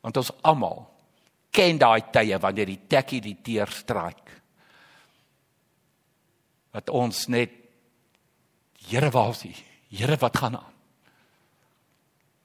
Want 0.02 0.18
ons 0.18 0.32
almal 0.42 0.90
ken 1.52 1.78
daai 1.78 2.02
tye 2.12 2.40
wanneer 2.40 2.66
die 2.66 2.82
tekkie 2.88 3.22
die 3.22 3.38
teer 3.42 3.68
straik. 3.68 4.42
Wat 6.72 6.90
ons 6.90 7.28
net 7.28 7.50
Here 8.88 9.10
waar 9.12 9.34
is 9.34 9.42
hy? 9.44 9.54
Here 9.92 10.16
wat 10.18 10.38
gaan 10.38 10.56
aan? 10.56 10.77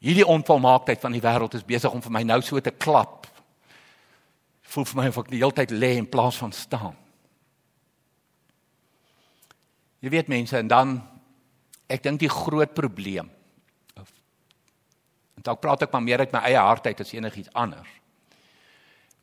Hierdie 0.03 0.27
onvolmaaktheid 0.27 1.01
van 1.01 1.15
die 1.15 1.23
wêreld 1.23 1.55
is 1.55 1.67
besig 1.67 1.93
om 1.95 2.03
vir 2.03 2.15
my 2.17 2.25
nou 2.27 2.41
so 2.43 2.61
te 2.61 2.73
klap. 2.75 3.29
Voel 4.73 4.89
vir 4.89 4.99
my 4.99 5.07
of 5.13 5.21
ek 5.23 5.31
die 5.31 5.39
hele 5.39 5.55
tyd 5.55 5.75
lê 5.77 5.93
in 6.01 6.09
plaas 6.11 6.41
van 6.43 6.55
staan. 6.57 6.97
Jy 10.03 10.11
weet 10.11 10.33
mense 10.33 10.59
en 10.59 10.71
dan 10.71 10.97
ek 11.87 12.03
dink 12.03 12.19
die 12.25 12.33
groot 12.33 12.75
probleem 12.75 13.31
en 15.43 15.47
dalk 15.47 15.63
praat 15.63 15.87
ek 15.87 15.95
maar 15.95 16.05
meer 16.05 16.23
uit 16.23 16.35
my 16.35 16.43
eie 16.47 16.61
hart 16.61 16.87
uit 16.87 17.01
as 17.03 17.13
enigiets 17.17 17.51
anders. 17.59 17.89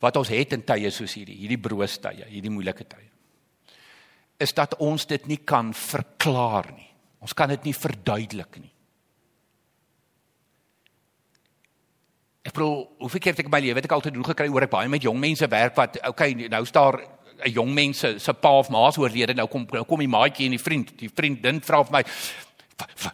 Wat 0.03 0.15
ons 0.19 0.31
het 0.31 0.55
in 0.55 0.65
tye 0.67 0.91
soos 0.91 1.13
hierdie, 1.15 1.35
hierdie 1.35 1.59
broostye, 1.59 2.27
hierdie 2.27 2.51
moeilike 2.51 2.85
tye. 2.87 3.07
Is 4.39 4.51
dat 4.55 4.77
ons 4.83 5.05
dit 5.07 5.25
nie 5.27 5.39
kan 5.43 5.73
verklaar 5.75 6.71
nie. 6.71 6.87
Ons 7.23 7.35
kan 7.35 7.51
dit 7.51 7.67
nie 7.67 7.75
verduidelik 7.75 8.59
nie. 8.59 8.71
Ek 12.47 12.53
bedoel, 12.55 12.85
hoe 12.99 13.09
verkeerd 13.11 13.39
ek 13.43 13.49
my 13.51 13.59
lewe 13.59 13.81
het 13.81 13.87
ek 13.89 13.95
altyd 13.97 14.15
doen 14.15 14.27
gekry 14.29 14.47
oor 14.47 14.63
ek 14.63 14.71
baie 14.71 14.91
met 14.91 15.03
jong 15.03 15.19
mense 15.19 15.47
werk 15.51 15.75
wat 15.75 15.99
okay, 16.07 16.31
nou 16.33 16.61
is 16.63 16.71
daar 16.71 17.01
'n 17.45 17.51
jong 17.51 17.73
mens 17.73 17.99
se 17.99 18.33
pa 18.33 18.51
of 18.59 18.69
ma 18.69 18.91
se 18.91 18.99
oorlede 18.99 19.33
nou 19.33 19.47
kom 19.47 19.65
nou 19.71 19.83
kom 19.83 19.99
die 19.99 20.07
maatjie 20.07 20.45
en 20.45 20.51
die 20.51 20.59
vriend, 20.59 20.97
die 20.97 21.09
vriendin 21.09 21.61
vra 21.61 21.83
vir 21.83 21.91
my 21.91 22.03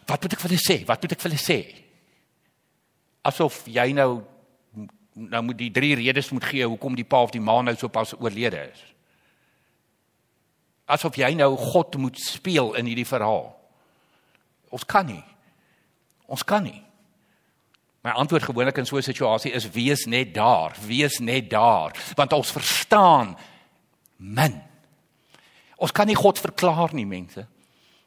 wat 0.06 0.22
moet 0.22 0.32
ek 0.32 0.40
vir 0.40 0.50
hulle 0.50 0.62
sê? 0.62 0.84
Wat 0.86 1.02
moet 1.02 1.12
ek 1.12 1.20
vir 1.20 1.30
hulle 1.30 1.42
sê? 1.42 1.58
Asof 3.26 3.66
jy 3.66 3.92
nou 3.92 4.22
nou 5.16 5.42
moet 5.42 5.56
die 5.56 5.72
drie 5.72 5.94
redes 5.96 6.30
moet 6.30 6.44
gee 6.44 6.66
hoekom 6.66 6.94
die 6.94 7.06
pa 7.08 7.22
of 7.24 7.32
die 7.32 7.40
ma 7.40 7.62
nou 7.62 7.74
so 7.74 7.88
pas 7.88 8.12
oorlede 8.18 8.68
is. 8.68 8.82
Asof 10.86 11.16
jy 11.18 11.32
nou 11.34 11.56
God 11.56 11.96
moet 11.96 12.18
speel 12.20 12.74
in 12.74 12.86
hierdie 12.86 13.08
verhaal. 13.08 13.48
Ons 14.70 14.84
kan 14.84 15.06
nie. 15.08 15.22
Ons 16.28 16.44
kan 16.44 16.62
nie. 16.62 16.82
My 18.06 18.12
antwoord 18.12 18.44
gewoonlik 18.46 18.76
in 18.78 18.86
so 18.86 18.96
'n 18.96 19.02
situasie 19.02 19.52
is 19.52 19.70
wees 19.70 20.04
net 20.06 20.34
daar, 20.34 20.76
wees 20.86 21.18
net 21.18 21.50
daar, 21.50 22.12
want 22.14 22.32
ons 22.32 22.52
verstaan 22.52 23.36
min. 24.16 24.62
Ons 25.76 25.92
kan 25.92 26.06
nie 26.06 26.14
God 26.14 26.38
verklaar 26.38 26.94
nie, 26.94 27.06
mense. 27.06 27.46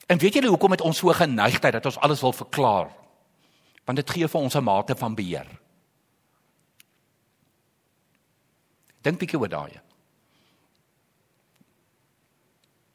En 0.07 0.17
weet 0.17 0.33
julle 0.33 0.47
hoekom 0.47 0.71
het 0.71 0.81
ons 0.81 0.97
so 0.97 1.13
geneigtheid 1.13 1.73
dat 1.73 1.85
ons 1.85 1.99
alles 1.99 2.21
wil 2.21 2.33
verklaar? 2.33 2.91
Want 3.85 3.97
dit 3.97 4.09
gee 4.09 4.27
vir 4.27 4.41
ons 4.41 4.55
'n 4.55 4.63
mate 4.63 4.95
van 4.95 5.15
beheer. 5.15 5.47
Dink 9.01 9.19
bietjie 9.19 9.39
oor 9.39 9.49
daai. 9.49 9.81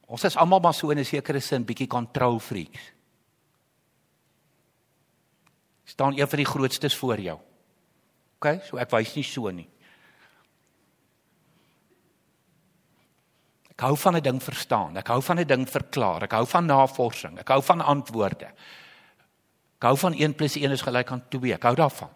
Ons 0.06 0.24
is 0.24 0.36
almal 0.36 0.60
maar 0.60 0.74
so 0.74 0.90
in 0.90 0.98
'n 0.98 1.04
sekere 1.04 1.40
sin 1.40 1.64
bietjie 1.64 1.86
control 1.86 2.38
freaks 2.38 2.93
staan 5.94 6.18
een 6.18 6.28
van 6.28 6.40
die 6.42 6.46
grootstes 6.46 6.96
voor 6.96 7.20
jou. 7.22 7.38
OK, 8.38 8.59
so 8.66 8.78
ek 8.83 8.90
wys 8.90 9.14
nie 9.14 9.24
so 9.26 9.50
nie. 9.54 9.68
Ek 13.70 13.87
hou 13.87 13.94
van 13.96 14.16
'n 14.16 14.22
ding 14.22 14.42
verstaan. 14.42 14.96
Ek 14.96 15.07
hou 15.07 15.22
van 15.22 15.38
'n 15.38 15.46
ding 15.46 15.66
verklaar. 15.70 16.22
Ek 16.22 16.33
hou 16.33 16.46
van 16.46 16.66
navorsing. 16.66 17.38
Ek 17.38 17.48
hou 17.48 17.62
van 17.62 17.80
antwoorde. 17.80 18.50
Ek 19.78 19.83
hou 19.83 19.96
van 19.96 20.14
1 20.14 20.35
+ 20.35 20.57
1 20.57 20.70
is 20.70 20.83
gelyk 20.83 21.11
aan 21.11 21.28
2. 21.28 21.54
Ek 21.54 21.62
hou 21.62 21.74
daarvan. 21.74 22.11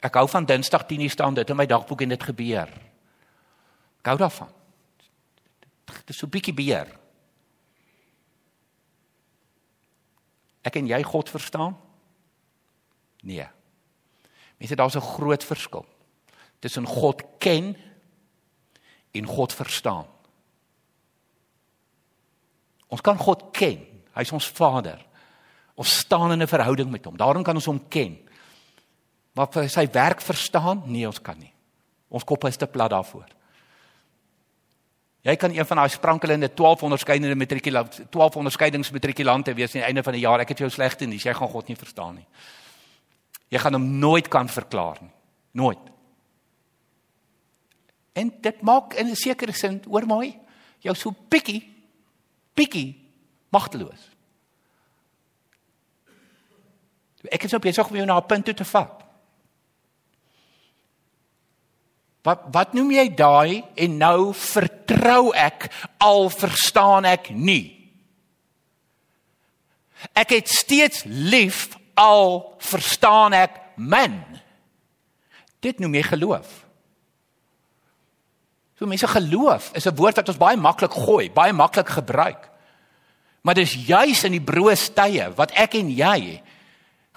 Ek 0.00 0.14
hou 0.14 0.28
van 0.28 0.44
Dinsdag 0.44 0.86
10:00 0.86 1.10
staan 1.10 1.34
dit 1.34 1.50
in 1.50 1.56
my 1.56 1.66
dagboek 1.66 2.00
en 2.00 2.08
dit 2.08 2.22
gebeur. 2.22 2.68
Ek 3.98 4.06
hou 4.06 4.16
daarvan. 4.16 4.48
Dit 5.84 6.10
is 6.10 6.18
so 6.18 6.26
bietjie 6.26 6.54
beheer. 6.54 6.98
Ek 10.62 10.76
en 10.76 10.86
jy 10.86 11.02
God 11.02 11.30
verstaan? 11.30 11.85
Nee. 13.26 13.48
Mense, 14.56 14.76
daar's 14.78 14.96
'n 14.96 15.00
groot 15.00 15.44
verskil 15.44 15.86
tussen 16.58 16.86
God 16.86 17.22
ken 17.38 17.76
en 19.10 19.26
God 19.26 19.52
verstaan. 19.52 20.06
Ons 22.86 23.00
kan 23.00 23.18
God 23.18 23.50
ken. 23.52 23.82
Hy's 24.14 24.32
ons 24.32 24.48
Vader. 24.48 25.04
Ons 25.74 25.98
staan 25.98 26.32
in 26.32 26.42
'n 26.42 26.48
verhouding 26.48 26.90
met 26.90 27.04
hom. 27.04 27.16
Daarom 27.16 27.42
kan 27.42 27.54
ons 27.54 27.66
hom 27.66 27.88
ken. 27.88 28.18
Maar 29.32 29.46
vir 29.50 29.68
sy 29.68 29.88
werk 29.90 30.20
verstaan? 30.20 30.82
Nee, 30.86 31.06
ons 31.06 31.20
kan 31.20 31.38
nie. 31.38 31.52
Ons 32.08 32.24
kop 32.24 32.44
is 32.44 32.56
te 32.56 32.66
plat 32.66 32.90
daarvoor. 32.90 33.26
Jy 35.20 35.36
kan 35.36 35.50
een 35.50 35.66
van 35.66 35.76
daai 35.76 35.88
sprankelende 35.88 36.54
12 36.54 36.82
onderskeidende 36.82 37.34
matrikulante 37.34 38.08
12 38.08 38.36
onderskeidingsmatrikulante 38.36 39.54
wees 39.54 39.74
aan 39.74 39.80
die 39.80 39.86
einde 39.86 40.02
van 40.02 40.12
die 40.12 40.22
jaar. 40.22 40.40
Ek 40.40 40.48
het 40.48 40.58
jou 40.58 40.70
slegte 40.70 41.04
nuus. 41.04 41.22
Jy 41.22 41.34
gaan 41.34 41.48
God 41.48 41.68
nie 41.68 41.76
verstaan 41.76 42.14
nie. 42.14 42.26
Jy 43.48 43.58
gaan 43.58 43.78
hom 43.78 43.86
nooit 43.98 44.28
kan 44.28 44.48
verklaar 44.48 44.98
nie. 45.00 45.12
Nooit. 45.56 45.78
En 48.16 48.32
dit 48.40 48.60
maak 48.62 48.94
in 48.94 49.10
'n 49.10 49.16
sekere 49.16 49.52
sin 49.52 49.82
oor 49.88 50.06
my 50.06 50.38
jou 50.80 50.94
so 50.94 51.10
pikkie 51.28 51.76
pikkie 52.54 52.96
magteloos. 53.52 54.10
Ek 57.26 57.44
is 57.44 57.54
op 57.54 57.64
besig 57.66 57.88
om 57.90 57.96
jou 57.96 58.06
na 58.06 58.18
'n 58.18 58.26
punt 58.26 58.44
toe 58.44 58.54
te 58.54 58.64
vat. 58.64 59.02
Wat 62.22 62.42
wat 62.52 62.72
noem 62.72 62.90
jy 62.90 63.14
daai 63.14 63.64
en 63.74 63.98
nou 63.98 64.34
vertrou 64.34 65.34
ek 65.34 65.70
al 65.98 66.30
verstaan 66.30 67.04
ek 67.04 67.30
nie. 67.30 67.92
Ek 70.12 70.30
het 70.30 70.48
steeds 70.48 71.04
lief 71.04 71.76
al 71.96 72.54
verstaan 72.62 73.34
ek 73.36 73.58
min. 73.80 74.20
Dit 75.64 75.80
noem 75.80 75.96
jy 75.98 76.04
geloof. 76.12 76.50
So 78.76 78.86
mense 78.86 79.08
geloof 79.08 79.72
is 79.74 79.86
'n 79.86 79.96
woord 79.96 80.16
wat 80.16 80.28
ons 80.28 80.38
baie 80.38 80.56
maklik 80.56 80.92
gooi, 80.92 81.30
baie 81.30 81.52
maklik 81.52 81.88
gebruik. 81.88 82.50
Maar 83.42 83.54
dis 83.54 83.86
juis 83.86 84.24
in 84.24 84.32
die 84.32 84.40
broos 84.40 84.88
tye 84.88 85.32
wat 85.36 85.52
ek 85.52 85.74
en 85.74 85.88
jy 85.90 86.42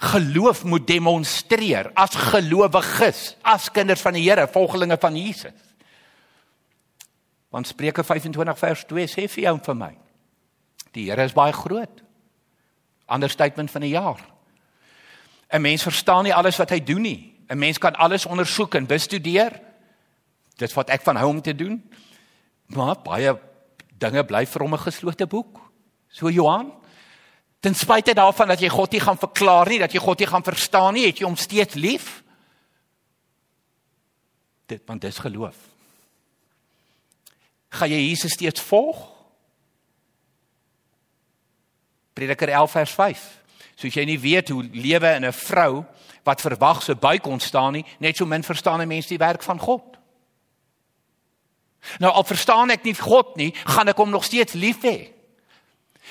geloof 0.00 0.64
moet 0.64 0.86
demonstreer 0.86 1.90
as 1.94 2.14
gelowiges, 2.14 3.36
as 3.42 3.70
kinders 3.70 4.00
van 4.00 4.16
die 4.16 4.22
Here, 4.22 4.48
volgelinge 4.48 4.96
van 4.96 5.16
Jesus. 5.16 5.58
Want 7.50 7.66
Spreuke 7.66 8.04
25 8.04 8.58
vers 8.58 8.84
2 8.84 9.06
sê 9.06 9.28
vir 9.28 9.42
jou 9.44 9.54
en 9.54 9.64
vir 9.64 9.74
my: 9.74 9.92
Die 10.92 11.10
Here 11.10 11.24
is 11.24 11.36
baie 11.36 11.52
groot. 11.52 12.02
Ander 13.06 13.28
statement 13.28 13.70
van 13.70 13.80
die 13.80 13.92
jaar. 13.92 14.22
'n 15.50 15.60
Mens 15.60 15.82
verstaan 15.82 16.24
nie 16.24 16.34
alles 16.34 16.56
wat 16.56 16.70
hy 16.70 16.80
doen 16.82 17.02
nie. 17.02 17.44
'n 17.48 17.58
Mens 17.58 17.78
kan 17.78 17.94
alles 17.94 18.26
ondersoek 18.26 18.74
en 18.74 18.86
bestudeer. 18.86 19.60
Dit 20.56 20.72
wat 20.72 20.90
ek 20.90 21.02
van 21.02 21.16
hom 21.16 21.36
om 21.36 21.42
te 21.42 21.54
doen. 21.54 21.90
Maar 22.66 22.96
baie 23.02 23.38
dinge 23.98 24.24
bly 24.24 24.46
vir 24.46 24.62
hom 24.62 24.74
'n 24.74 24.78
geslote 24.78 25.26
boek. 25.26 25.60
So 26.08 26.28
Johan, 26.28 26.72
ten 27.60 27.74
spyte 27.74 28.14
daarvan 28.14 28.48
dat 28.48 28.60
jy 28.60 28.68
God 28.68 28.90
nie 28.92 29.00
gaan 29.00 29.18
verklaar 29.18 29.68
nie, 29.68 29.78
dat 29.78 29.92
jy 29.92 29.98
God 29.98 30.18
nie 30.18 30.26
gaan 30.26 30.42
verstaan 30.42 30.94
nie, 30.94 31.06
het 31.06 31.18
jy 31.18 31.24
hom 31.24 31.36
steeds 31.36 31.74
lief. 31.74 32.22
Dit 34.66 34.82
want 34.86 35.00
dis 35.00 35.18
geloof. 35.18 35.56
Gaan 37.68 37.90
jy 37.90 38.08
Jesus 38.08 38.32
steeds 38.32 38.60
volg? 38.60 39.08
Prediker 42.12 42.48
11 42.48 42.70
vers 42.70 42.90
5 42.90 43.39
soos 43.80 43.96
jy 43.96 44.04
nie 44.04 44.18
weet 44.20 44.52
hoe 44.52 44.62
lewe 44.72 45.14
in 45.16 45.24
'n 45.24 45.32
vrou 45.32 45.84
wat 46.24 46.40
verwag 46.40 46.82
se 46.82 46.94
buik 46.94 47.26
ontstaan 47.26 47.72
nie, 47.72 47.84
net 47.98 48.16
so 48.16 48.26
min 48.26 48.42
verstaan 48.42 48.80
'n 48.80 48.88
mens 48.88 49.06
die 49.06 49.18
werk 49.18 49.42
van 49.42 49.58
God. 49.58 49.96
Nou 51.98 52.12
al 52.12 52.24
verstaan 52.24 52.70
ek 52.70 52.84
nie 52.84 52.94
God 52.94 53.36
nie, 53.36 53.54
gaan 53.64 53.88
ek 53.88 53.96
hom 53.96 54.10
nog 54.10 54.24
steeds 54.24 54.52
lief 54.52 54.82
hê. 54.82 55.08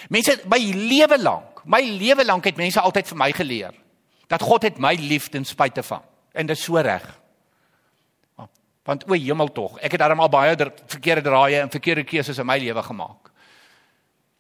Mense 0.10 0.42
my 0.50 0.58
lewe 0.58 1.18
lank, 1.22 1.66
my 1.66 1.82
lewe 1.82 2.26
lank 2.26 2.46
het 2.46 2.58
mense 2.58 2.80
altyd 2.80 3.08
vir 3.08 3.18
my 3.18 3.32
geleer 3.32 3.74
dat 4.28 4.42
God 4.42 4.62
het 4.62 4.78
my 4.78 4.94
lief 4.94 5.30
ten 5.30 5.46
spyte 5.46 5.84
van. 5.84 6.02
En 6.34 6.46
dit 6.46 6.58
is 6.58 6.64
so 6.64 6.78
reg. 6.78 7.20
Want 8.84 9.04
o, 9.10 9.14
hemel 9.14 9.52
tog, 9.52 9.78
ek 9.80 9.92
het 9.92 10.00
darmal 10.00 10.30
baie 10.30 10.56
verkeerde 10.86 11.22
draaie 11.22 11.60
en 11.60 11.70
verkeerde 11.70 12.04
keuses 12.04 12.38
in 12.38 12.46
my 12.46 12.58
lewe 12.58 12.84
gemaak. 12.84 13.32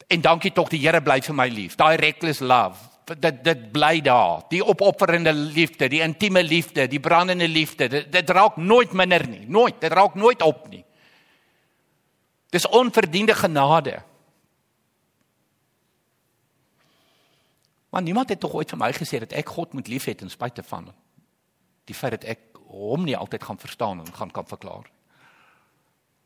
En 0.08 0.22
dankie 0.22 0.52
tog 0.52 0.70
die 0.70 0.80
Here 0.80 1.02
bly 1.02 1.22
vir 1.22 1.36
my 1.36 1.48
lief. 1.48 1.76
Daai 1.76 1.98
reckless 1.98 2.40
love 2.40 2.78
dit 3.18 3.44
dit 3.44 3.72
bly 3.72 4.02
daar. 4.02 4.44
Die 4.50 4.66
opofferende 4.66 5.34
liefde, 5.34 5.88
die 5.90 6.02
intieme 6.02 6.44
liefde, 6.44 6.88
die 6.88 7.00
brandende 7.00 7.48
liefde, 7.48 7.88
dit, 7.88 8.12
dit 8.12 8.30
raak 8.30 8.58
nooit 8.58 8.92
minder 8.94 9.28
nie. 9.28 9.46
Nooit. 9.48 9.82
Dit 9.82 9.92
raak 9.92 10.16
nooit 10.16 10.42
op 10.42 10.68
nie. 10.70 10.84
Dis 12.50 12.68
onverdiende 12.68 13.36
genade. 13.36 14.02
Maar 17.90 18.02
niemand 18.02 18.30
het 18.30 18.40
tog 18.40 18.54
ooit 18.54 18.70
vir 18.70 18.78
my 18.78 18.92
gesê 18.94 19.20
dat 19.20 19.34
ek 19.34 19.50
God 19.50 19.74
moet 19.74 19.88
lief 19.90 20.06
hê 20.06 20.14
ten 20.16 20.30
spyte 20.30 20.64
van 20.64 20.92
die 21.90 21.98
feit 21.98 22.20
dat 22.20 22.26
ek 22.30 22.60
hom 22.70 23.02
nie 23.08 23.18
altyd 23.18 23.44
gaan 23.44 23.58
verstaan 23.58 24.04
en 24.04 24.14
gaan 24.14 24.32
kan 24.32 24.46
verklaar. 24.46 24.86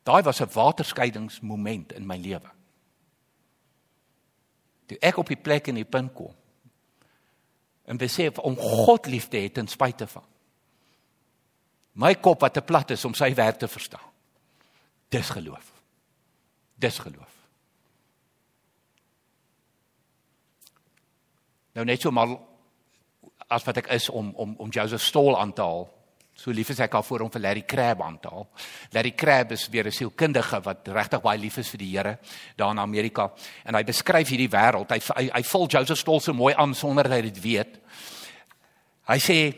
Daai 0.03 0.23
was 0.23 0.41
'n 0.41 0.51
waterskeidingsmoment 0.51 1.93
in 1.93 2.05
my 2.05 2.17
lewe. 2.17 2.51
Toe 4.85 4.97
ek 4.99 5.17
op 5.17 5.27
die 5.27 5.39
plek 5.39 5.67
in 5.67 5.75
die 5.75 5.87
punt 5.87 6.13
kom 6.13 6.35
en 7.85 7.97
besef 7.97 8.39
om 8.39 8.55
God 8.57 9.05
lief 9.05 9.27
te 9.27 9.37
hê 9.37 9.51
ten 9.51 9.67
spyte 9.67 10.07
van. 10.07 10.25
My 11.93 12.15
kop 12.15 12.41
wat 12.41 12.53
te 12.53 12.63
plat 12.65 12.91
is 12.95 13.05
om 13.05 13.13
sy 13.13 13.33
werk 13.37 13.59
te 13.61 13.67
verstaan. 13.67 14.09
Dis 15.13 15.29
geloof. 15.29 15.71
Dis 16.75 16.97
geloof. 16.99 17.33
Nou 21.73 21.85
net 21.85 22.01
so 22.01 22.11
maar 22.11 22.37
as 23.47 23.65
wat 23.65 23.81
ek 23.83 23.91
is 23.93 24.09
om 24.09 24.31
om 24.39 24.55
om 24.57 24.71
Joseph 24.73 25.03
Stoll 25.03 25.35
aan 25.35 25.53
te 25.53 25.61
haal. 25.61 25.87
So 26.43 26.51
lief 26.51 26.73
is 26.73 26.81
ek 26.83 26.97
al 26.99 27.05
voor 27.07 27.23
om 27.23 27.29
vir 27.31 27.39
Larry 27.39 27.61
Crabb 27.63 28.01
aan 28.03 28.17
te 28.19 28.27
haal. 28.27 28.49
Larry 28.91 29.13
Crabb 29.15 29.53
is 29.55 29.69
weer 29.71 29.87
'n 29.87 29.91
sielkundige 29.91 30.59
wat 30.63 30.87
regtig 30.87 31.21
baie 31.21 31.39
lief 31.39 31.57
is 31.57 31.69
vir 31.69 31.77
die 31.77 31.91
Here 31.97 32.17
daar 32.57 32.71
in 32.71 32.79
Amerika 32.79 33.31
en 33.65 33.75
hy 33.75 33.83
beskryf 33.83 34.27
hierdie 34.27 34.49
wêreld. 34.49 34.91
Hy 34.91 34.99
hy, 35.15 35.29
hy 35.33 35.43
vul 35.43 35.67
Joseph 35.67 35.99
Stoll 35.99 36.19
so 36.19 36.33
mooi 36.33 36.53
aan 36.53 36.73
sonder 36.73 37.03
dat 37.03 37.13
hy 37.13 37.21
dit 37.21 37.41
weet. 37.41 37.79
Hy 39.07 39.17
sê 39.19 39.55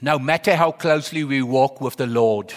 no 0.00 0.18
matter 0.18 0.56
how 0.56 0.72
closely 0.72 1.24
we 1.24 1.42
walk 1.42 1.80
with 1.80 1.96
the 1.96 2.06
Lord 2.06 2.54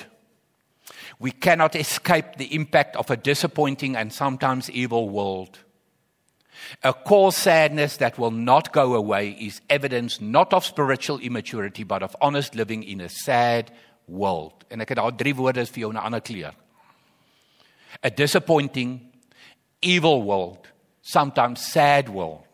we 1.19 1.31
cannot 1.31 1.75
escape 1.75 2.35
the 2.37 2.53
impact 2.53 2.95
of 2.95 3.09
a 3.09 3.15
disappointing 3.15 3.95
and 3.95 4.11
sometimes 4.11 4.69
evil 4.69 5.09
world. 5.09 5.57
A 6.83 6.93
core 6.93 7.31
sadness 7.31 7.97
that 7.97 8.17
will 8.17 8.31
not 8.31 8.71
go 8.71 8.95
away 8.95 9.29
is 9.39 9.61
evidence 9.69 10.21
not 10.21 10.53
of 10.53 10.65
spiritual 10.65 11.19
immaturity 11.19 11.83
but 11.83 12.03
of 12.03 12.15
honest 12.21 12.55
living 12.55 12.83
in 12.83 13.01
a 13.01 13.09
sad 13.09 13.71
world. 14.07 14.65
En 14.69 14.81
ek 14.81 14.89
het 14.93 14.97
daar 14.97 15.15
drie 15.15 15.35
woorde 15.35 15.65
vir 15.65 15.79
jou 15.85 15.91
in 15.91 15.97
'n 15.97 16.03
ander 16.03 16.21
kleur. 16.21 16.53
A 18.03 18.09
disappointing, 18.09 18.99
evil 19.81 20.23
world, 20.23 20.67
sometimes 21.01 21.71
sad 21.71 22.09
world. 22.09 22.47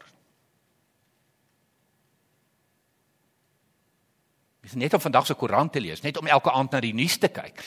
Dis 4.62 4.74
net 4.74 4.94
om 4.94 5.00
vandag 5.00 5.26
se 5.26 5.34
koerant 5.34 5.72
te 5.72 5.80
lees, 5.80 6.02
net 6.02 6.18
om 6.18 6.28
elke 6.28 6.52
aand 6.52 6.72
na 6.72 6.80
die 6.80 6.94
nuus 6.94 7.18
te 7.18 7.28
kyk. 7.28 7.64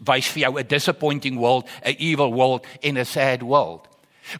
Wys 0.00 0.28
vir 0.28 0.42
jou 0.42 0.58
'n 0.58 0.66
disappointing 0.66 1.38
world, 1.38 1.68
'n 1.84 1.94
evil 1.98 2.32
world 2.32 2.66
in 2.80 2.96
a 2.96 3.04
sad 3.04 3.42
world 3.42 3.90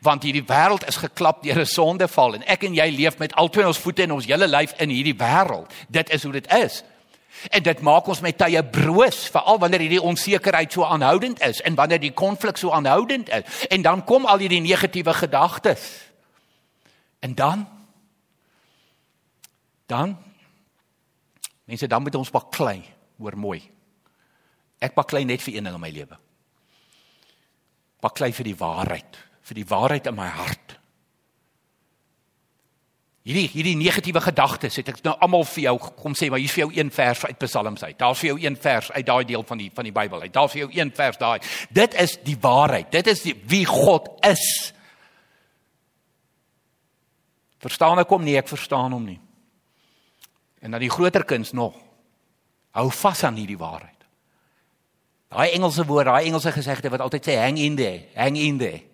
want 0.02 0.22
hierdie 0.22 0.44
wêreld 0.46 0.86
is 0.88 0.96
geklap 0.96 1.42
deur 1.42 1.60
'n 1.60 1.66
sondeval 1.66 2.34
en 2.34 2.46
ek 2.46 2.64
en 2.64 2.74
jy 2.74 2.90
leef 2.90 3.18
met 3.18 3.34
albei 3.34 3.66
ons 3.66 3.78
voete 3.78 4.02
en 4.02 4.12
ons 4.12 4.26
hele 4.26 4.46
lyf 4.46 4.72
in 4.78 4.88
hierdie 4.88 5.16
wêreld. 5.16 5.72
Dit 5.88 6.10
is 6.10 6.22
hoe 6.22 6.32
dit 6.32 6.52
is. 6.52 6.84
En 7.48 7.62
dit 7.62 7.80
maak 7.80 8.06
ons 8.06 8.20
met 8.20 8.36
tye 8.36 8.62
broos, 8.64 9.28
veral 9.32 9.58
wanneer 9.58 9.80
hierdie 9.80 10.02
onsekerheid 10.02 10.72
so 10.72 10.84
aanhoudend 10.84 11.40
is 11.40 11.60
en 11.60 11.74
wanneer 11.74 12.00
die 12.00 12.12
konflik 12.12 12.56
so 12.56 12.70
aanhoudend 12.70 13.28
is. 13.28 13.66
En 13.70 13.82
dan 13.82 14.04
kom 14.04 14.26
al 14.26 14.38
hierdie 14.38 14.60
negatiewe 14.60 15.14
gedagtes. 15.14 16.10
En 17.20 17.34
dan 17.34 17.68
dan 19.86 20.18
mense 21.64 21.86
dan 21.86 22.02
moet 22.02 22.14
ons 22.14 22.30
baklei, 22.30 22.84
hoor 23.18 23.36
mooi. 23.36 23.62
Ek 24.78 24.94
baklei 24.94 25.24
net 25.24 25.42
vir 25.42 25.54
een 25.54 25.64
ding 25.64 25.74
in 25.74 25.80
my 25.80 25.90
lewe. 25.90 26.18
Baklei 28.00 28.32
vir 28.32 28.44
die 28.44 28.56
waarheid 28.56 29.29
vir 29.50 29.58
die 29.58 29.68
waarheid 29.68 30.06
in 30.06 30.16
my 30.18 30.28
hart. 30.30 30.76
Hierdie 33.26 33.50
hierdie 33.52 33.76
negatiewe 33.76 34.22
gedagtes 34.24 34.78
het 34.80 34.88
ek 34.94 35.02
nou 35.04 35.12
almal 35.20 35.44
vir 35.44 35.66
jou 35.66 35.74
kom 36.00 36.14
sê, 36.16 36.30
maar 36.32 36.40
hier's 36.40 36.54
vir 36.56 36.64
jou 36.64 36.70
een 36.78 36.88
vers 36.94 37.26
uit 37.26 37.38
Psalms 37.42 37.84
uit. 37.84 37.98
Daar's 38.00 38.22
vir 38.22 38.30
jou 38.30 38.38
een 38.40 38.56
vers 38.56 38.88
uit 38.94 39.06
daai 39.06 39.24
deel 39.28 39.44
van 39.44 39.60
die 39.60 39.68
van 39.76 39.86
die 39.86 39.94
Bybel 39.94 40.24
uit. 40.24 40.32
Daar's 40.32 40.54
vir 40.56 40.62
jou 40.64 40.70
een 40.72 40.92
vers 40.96 41.20
daai. 41.20 41.38
Dit 41.68 41.94
is 42.00 42.16
die 42.24 42.38
waarheid. 42.40 42.88
Dit 42.94 43.10
is 43.12 43.20
die, 43.26 43.36
wie 43.50 43.66
God 43.68 44.08
is. 44.24 44.46
Verstaan 47.60 48.00
ek 48.00 48.08
hom 48.08 48.24
nie? 48.24 48.38
Ek 48.40 48.48
verstaan 48.48 48.96
hom 48.96 49.04
nie. 49.04 49.20
En 50.64 50.72
dan 50.72 50.80
die 50.80 50.92
groter 50.92 51.26
kuns 51.28 51.52
nog. 51.52 51.76
Hou 52.72 52.88
vas 53.02 53.24
aan 53.28 53.36
hierdie 53.36 53.60
waarheid. 53.60 53.98
Daai 55.30 55.50
Engelse 55.52 55.84
woord, 55.86 56.08
daai 56.08 56.30
Engelse 56.30 56.54
gesegde 56.56 56.88
wat 56.90 57.04
altyd 57.04 57.28
sê 57.28 57.36
hang 57.36 57.60
in 57.60 57.76
there, 57.76 58.06
hang 58.16 58.40
in 58.40 58.58
there 58.58 58.88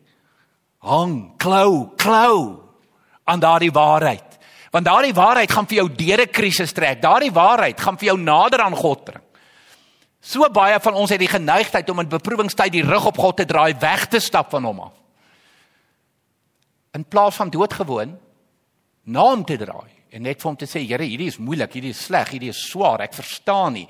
hang, 0.87 1.35
klou, 1.41 1.91
klou 1.99 2.63
aan 3.27 3.43
daardie 3.43 3.73
waarheid. 3.75 4.37
Want 4.71 4.87
daardie 4.87 5.15
waarheid 5.17 5.51
gaan 5.51 5.67
vir 5.67 5.81
jou 5.81 5.89
deur 5.89 6.21
'n 6.21 6.31
krisis 6.31 6.73
trek. 6.73 7.01
Daardie 7.03 7.33
waarheid 7.33 7.81
gaan 7.81 7.99
vir 7.99 8.09
jou 8.09 8.19
nader 8.19 8.61
aan 8.61 8.77
God 8.77 9.05
bring. 9.05 9.23
So 10.21 10.49
baie 10.51 10.81
van 10.81 10.95
ons 10.95 11.11
het 11.11 11.19
die 11.19 11.31
geneigtheid 11.31 11.91
om 11.91 12.01
in 12.01 12.09
beproewingstyd 12.09 12.73
die 12.73 12.83
rug 12.83 13.07
op 13.07 13.19
God 13.19 13.37
te 13.37 13.45
draai, 13.45 13.75
weg 13.79 14.07
te 14.07 14.19
stap 14.19 14.51
van 14.51 14.65
hom 14.65 14.81
af. 14.81 14.93
In 16.93 17.05
plaas 17.05 17.37
van 17.37 17.51
doodgewoon 17.51 18.19
na 19.05 19.21
hom 19.21 19.45
te 19.45 19.57
draai 19.57 19.91
en 20.11 20.23
net 20.23 20.41
vir 20.41 20.49
hom 20.49 20.57
te 20.57 20.67
sê, 20.67 20.81
Here, 20.87 21.05
hierdie 21.05 21.29
is 21.29 21.39
moeilik, 21.39 21.73
hierdie 21.73 21.91
is 21.91 22.05
sleg, 22.05 22.29
hierdie 22.29 22.49
is 22.49 22.71
swaar, 22.71 23.01
ek 23.01 23.15
verstaan 23.15 23.73
nie. 23.73 23.89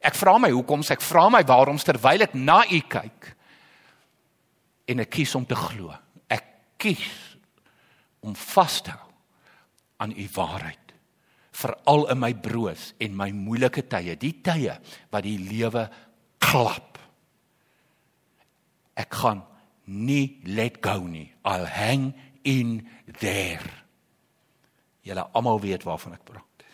Ek 0.00 0.14
vra 0.14 0.38
my 0.38 0.50
hoekom, 0.50 0.82
ek 0.90 1.00
vra 1.00 1.28
my 1.30 1.42
waarom 1.44 1.78
terwyl 1.78 2.22
ek 2.22 2.34
na 2.34 2.64
u 2.66 2.80
kyk 2.80 3.36
en 4.88 5.00
ek 5.00 5.10
kies 5.10 5.34
om 5.34 5.46
te 5.46 5.54
glo 5.54 5.94
kies 6.82 7.36
om 8.22 8.34
vas 8.38 8.80
te 8.82 8.94
hou 8.94 9.10
aan 10.02 10.14
u 10.18 10.26
waarheid 10.34 10.94
veral 11.62 12.08
in 12.10 12.18
my 12.18 12.32
broos 12.34 12.90
en 13.02 13.14
my 13.16 13.30
moeilike 13.36 13.84
tye 13.92 14.16
die 14.18 14.34
tye 14.42 14.78
wat 15.12 15.26
die 15.26 15.36
lewe 15.38 15.84
klap. 16.42 16.96
Ek 18.98 19.12
gaan 19.20 19.44
nie 19.86 20.40
let 20.48 20.80
go 20.82 21.04
nie. 21.06 21.28
I'll 21.44 21.68
hang 21.68 22.10
in 22.48 22.80
there. 23.20 23.68
Julle 25.06 25.26
almal 25.36 25.60
weet 25.62 25.84
waarvan 25.86 26.16
ek 26.16 26.24
praat. 26.26 26.66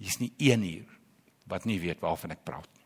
Hier's 0.00 0.18
nie 0.22 0.32
een 0.38 0.64
hier 0.66 0.96
wat 1.46 1.68
nie 1.68 1.78
weet 1.82 2.02
waarvan 2.02 2.34
ek 2.34 2.42
praat 2.46 2.76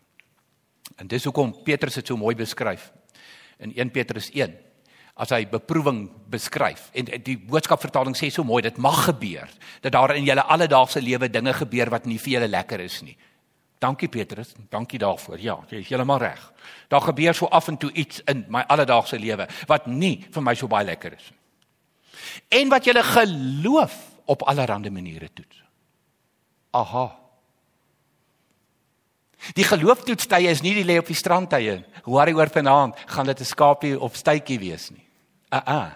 en 1.01 1.09
dis 1.09 1.25
hoekom 1.25 1.55
Petrus 1.65 1.97
dit 1.97 2.11
so 2.11 2.19
mooi 2.21 2.35
beskryf 2.37 2.91
in 3.61 3.73
1 3.73 3.93
Petrus 3.95 4.29
1 4.37 4.53
as 5.15 5.33
hy 5.35 5.45
beproewing 5.51 6.05
beskryf 6.31 6.89
en 6.95 7.11
die 7.25 7.37
boodskapvertaling 7.39 8.17
sê 8.17 8.31
so 8.33 8.45
mooi 8.47 8.63
dit 8.63 8.79
mag 8.79 9.05
gebeur 9.09 9.51
dat 9.83 9.93
daar 9.93 10.15
in 10.17 10.25
julle 10.25 10.43
alledaagse 10.43 11.03
lewe 11.03 11.29
dinge 11.29 11.53
gebeur 11.53 11.91
wat 11.91 12.07
nie 12.07 12.19
vir 12.19 12.39
julle 12.39 12.49
lekker 12.49 12.81
is 12.81 13.03
nie. 13.03 13.17
Dankie 13.81 14.09
Petrus, 14.13 14.53
dankie 14.69 14.99
daarvoor. 15.01 15.41
Ja, 15.41 15.57
jy 15.71 15.81
is 15.81 15.89
heeltemal 15.89 16.21
reg. 16.21 16.41
Daar 16.93 17.01
gebeur 17.01 17.35
so 17.35 17.49
af 17.49 17.69
en 17.69 17.79
toe 17.81 17.89
iets 17.93 18.21
in 18.29 18.45
my 18.53 18.61
alledaagse 18.69 19.19
lewe 19.19 19.49
wat 19.67 19.87
nie 19.89 20.19
vir 20.31 20.45
my 20.45 20.55
so 20.55 20.69
baie 20.69 20.85
lekker 20.85 21.17
is 21.17 21.31
nie. 21.31 21.39
En 22.61 22.69
wat 22.69 22.85
julle 22.85 23.03
geloof 23.03 23.97
op 24.31 24.43
allerlei 24.43 24.91
maniere 24.91 25.29
toets. 25.33 25.63
Aha. 26.71 27.20
Die 29.57 29.65
gelooftoetstye 29.65 30.51
is 30.53 30.63
nie 30.63 30.75
die 30.77 30.85
lê 30.85 30.99
op 31.01 31.09
die 31.09 31.17
strandtye. 31.17 31.81
Hoe 32.05 32.19
hy 32.21 32.35
oor 32.37 32.51
vanaand 32.53 32.99
gaan 33.07 33.27
dit 33.27 33.41
'n 33.41 33.45
skaapie 33.45 34.01
op 34.01 34.17
stytjie 34.17 34.59
wees 34.59 34.91
nie. 34.91 35.07
Ah 35.51 35.63
uh 35.67 35.75
ah. 35.75 35.91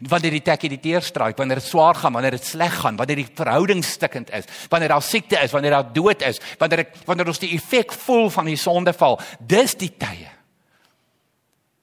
Wanneer 0.00 0.30
die 0.30 0.42
tekkie 0.42 0.68
die 0.68 0.80
teer 0.80 1.02
straai, 1.02 1.32
wanneer 1.36 1.60
dit 1.60 1.68
swaar 1.68 1.94
gaan, 1.94 2.12
wanneer 2.12 2.34
dit 2.34 2.44
sleg 2.44 2.74
gaan, 2.74 2.96
wanneer 2.96 3.16
die 3.16 3.28
verhouding 3.34 3.84
stikkend 3.84 4.30
is, 4.30 4.44
wanneer 4.68 4.88
daar 4.88 5.02
siekte 5.02 5.38
is, 5.38 5.52
wanneer 5.52 5.70
daar 5.70 5.92
dood 5.92 6.22
is, 6.22 6.40
wanneer 6.58 6.78
ek 6.78 6.94
wanneer 7.06 7.26
ons 7.26 7.38
die 7.38 7.54
effek 7.54 7.92
voel 7.92 8.30
van 8.30 8.44
die 8.44 8.56
sondeval, 8.56 9.20
dis 9.38 9.74
die 9.74 9.92
tye 9.96 10.32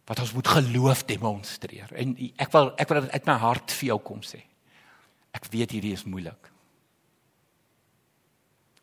wat 0.05 0.19
ons 0.19 0.33
moet 0.33 0.47
geloof 0.47 1.05
demonstreer. 1.05 1.87
En 1.95 2.15
ek 2.37 2.51
wil 2.51 2.73
ek 2.77 2.89
wil 2.89 3.01
dit 3.01 3.11
uit 3.11 3.25
my 3.25 3.37
hart 3.39 3.71
vir 3.71 3.87
jou 3.87 3.99
kom 3.99 4.21
sê. 4.21 4.43
Ek 5.31 5.47
weet 5.51 5.71
hierdie 5.71 5.93
is 5.93 6.03
moeilik. 6.03 6.51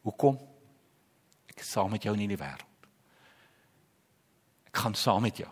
Hoekom? 0.03 0.50
Ek 1.61 1.67
saam 1.69 1.93
met 1.93 2.07
jou 2.07 2.15
in 2.17 2.31
die 2.33 2.41
wêreld. 2.41 2.87
Ek 4.71 4.79
gaan 4.81 4.97
saam 4.97 5.27
met 5.27 5.37
jou 5.37 5.51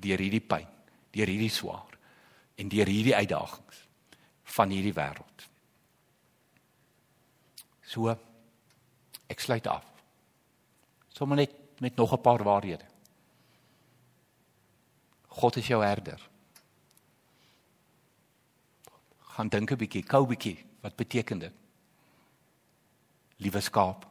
deur 0.00 0.20
hierdie 0.22 0.40
pyn 0.40 0.68
deur 1.10 1.28
hierdie 1.28 1.50
swaar 1.50 1.96
en 2.60 2.68
deur 2.70 2.88
hierdie 2.88 3.16
uitdagings 3.16 3.80
van 4.54 4.70
hierdie 4.70 4.94
wêreld. 4.94 5.46
So 7.82 8.14
ek 9.26 9.42
sluit 9.42 9.66
af. 9.66 9.86
Sommige 11.10 11.40
net 11.42 11.56
met 11.82 11.96
nog 11.96 12.12
'n 12.12 12.22
paar 12.22 12.44
waarhede. 12.44 12.86
God 15.26 15.56
is 15.56 15.66
jou 15.66 15.82
herder. 15.82 16.20
Gaan 19.34 19.48
dink 19.48 19.70
'n 19.72 19.76
bietjie, 19.76 20.02
kou 20.02 20.26
bietjie, 20.26 20.64
wat 20.80 20.96
beteken 20.96 21.38
dit? 21.38 21.52
Liewe 23.36 23.60
skaap. 23.60 24.09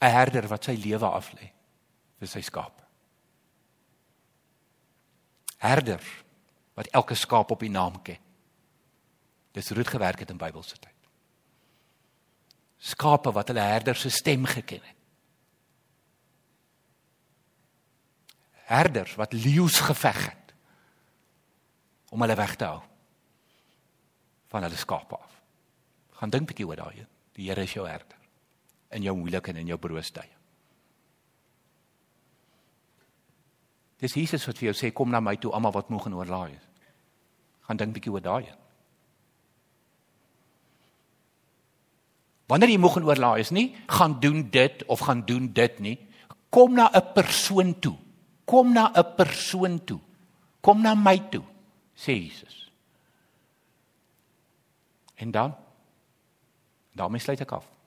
'n 0.00 0.10
Herder 0.10 0.46
wat 0.46 0.64
sy 0.64 0.76
lewe 0.78 1.06
aflê 1.06 1.50
vir 2.18 2.28
sy 2.30 2.40
skaap. 2.40 2.82
Herder 5.58 6.02
wat 6.78 6.90
elke 6.94 7.14
skaap 7.18 7.50
op 7.50 7.60
die 7.60 7.72
naam 7.72 7.98
ken. 8.02 8.20
Dis 9.52 9.68
hoe 9.68 9.80
dit 9.80 9.90
gewerk 9.90 10.22
het 10.22 10.30
in 10.30 10.38
Bybelse 10.38 10.78
tyd. 10.78 10.94
Skape 12.78 13.32
wat 13.34 13.48
hulle 13.50 13.64
herder 13.64 13.96
se 13.96 14.10
stem 14.10 14.44
geken 14.46 14.84
het. 14.84 14.94
Herders 18.68 19.16
wat 19.18 19.32
leeu's 19.32 19.80
geveg 19.80 20.28
het 20.28 20.54
om 22.14 22.20
hulle 22.22 22.36
weg 22.38 22.54
te 22.56 22.64
hou 22.64 22.82
van 24.48 24.62
hulle 24.62 24.78
skape 24.78 25.16
af. 25.16 25.42
Gaan 26.20 26.30
dink 26.30 26.42
'n 26.42 26.46
bietjie 26.46 26.66
oor 26.66 26.76
daai. 26.76 27.06
Die 27.32 27.48
Here 27.48 27.62
is 27.62 27.72
jou 27.72 27.88
herder 27.88 28.18
in 28.90 29.04
jou 29.04 29.16
moeilike 29.16 29.50
en 29.52 29.60
in 29.62 29.72
jou 29.72 29.78
broostye. 29.80 30.38
Dis 33.98 34.14
Jesus 34.14 34.46
wat 34.46 34.58
vir 34.60 34.70
jou 34.70 34.76
sê 34.78 34.92
kom 34.94 35.10
na 35.10 35.20
my 35.20 35.34
toe 35.36 35.52
almal 35.52 35.74
wat 35.74 35.90
moeg 35.90 36.06
en 36.06 36.16
oorlaai 36.20 36.54
is. 36.54 36.66
Gaan 37.66 37.80
dink 37.80 37.96
bietjie 37.96 38.12
oor 38.14 38.22
daai. 38.24 38.46
Wanneer 42.48 42.72
jy 42.72 42.80
moeg 42.80 43.00
en 43.00 43.08
oorlaai 43.10 43.40
is, 43.42 43.50
nie 43.52 43.74
gaan 43.90 44.20
doen 44.22 44.46
dit 44.54 44.84
of 44.88 45.02
gaan 45.04 45.24
doen 45.28 45.50
dit 45.52 45.80
nie. 45.84 45.96
Kom 46.48 46.74
na 46.74 46.88
'n 46.94 47.12
persoon 47.14 47.74
toe. 47.80 47.96
Kom 48.46 48.72
na 48.72 48.92
'n 48.94 49.14
persoon 49.16 49.84
toe. 49.84 50.00
Kom 50.60 50.80
na 50.82 50.94
my 50.94 51.18
toe, 51.30 51.44
sê 51.94 52.12
Jesus. 52.12 52.70
En 55.16 55.30
dan 55.30 55.54
daarmee 56.92 57.20
sluit 57.20 57.40
ek 57.40 57.52
af. 57.52 57.77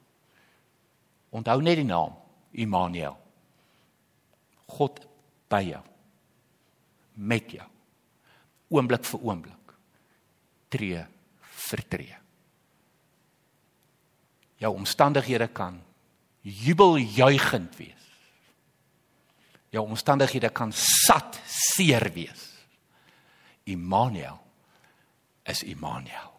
Onthou 1.32 1.62
net 1.64 1.80
die 1.80 1.88
naam 1.88 2.16
Immanuel. 2.52 3.16
God 4.76 5.00
by 5.52 5.62
jou. 5.64 5.82
Met 7.16 7.54
jou. 7.56 7.68
Oomblik 8.72 9.06
vir 9.08 9.24
oomblik. 9.28 9.76
Tree 10.72 11.06
vir 11.68 11.84
tree. 11.92 12.18
Jou 14.62 14.76
omstandighede 14.78 15.48
kan 15.56 15.80
jubeljuigend 16.42 17.76
wees. 17.80 18.08
Jou 19.72 19.86
omstandighede 19.88 20.52
kan 20.54 20.74
sat 20.76 21.40
seer 21.48 22.12
wees. 22.14 22.50
Immanuel 23.64 24.40
is 25.48 25.64
Immanuel. 25.64 26.32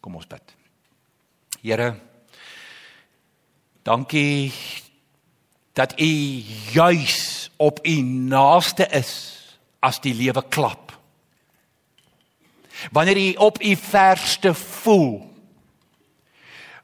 Kom 0.00 0.16
ons 0.16 0.28
bid. 0.30 0.54
Here 1.60 1.92
Dankie 3.82 4.52
dat 5.72 6.00
u 6.00 6.42
juis 6.72 7.50
op 7.56 7.78
u 7.82 8.00
naaste 8.02 8.86
is 8.86 9.38
as 9.78 10.00
die 10.00 10.14
lewe 10.14 10.42
klap. 10.48 10.98
Wanneer 12.92 13.16
u 13.16 13.32
op 13.32 13.62
u 13.62 13.76
verste 13.76 14.54
voel. 14.54 15.28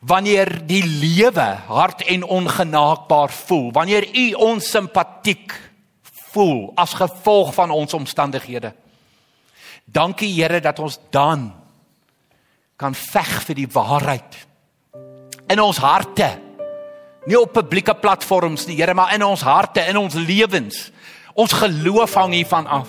Wanneer 0.00 0.66
die 0.66 0.84
lewe 0.86 1.56
hard 1.66 2.02
en 2.04 2.22
ongenaakbaar 2.22 3.30
voel, 3.30 3.72
wanneer 3.72 4.16
u 4.16 4.32
ons 4.32 4.70
simpatiek 4.70 5.72
voel 6.02 6.72
as 6.74 6.92
gevolg 6.92 7.54
van 7.54 7.70
ons 7.70 7.94
omstandighede. 7.94 8.74
Dankie 9.84 10.42
Here 10.42 10.60
dat 10.60 10.78
ons 10.78 10.98
dan 11.10 11.54
kan 12.76 12.94
veg 12.94 13.42
vir 13.42 13.54
die 13.54 13.68
waarheid 13.72 14.46
in 15.48 15.60
ons 15.62 15.78
harte 15.80 16.45
nie 17.26 17.38
op 17.40 17.52
publieke 17.52 17.94
platforms 17.94 18.66
nie 18.66 18.78
Here 18.78 18.94
maar 18.94 19.14
in 19.14 19.24
ons 19.24 19.42
harte 19.42 19.84
in 19.90 19.98
ons 19.98 20.14
lewens. 20.14 20.90
Ons 21.34 21.52
geloof 21.52 22.14
hang 22.14 22.32
hiervan 22.32 22.66
af. 22.66 22.88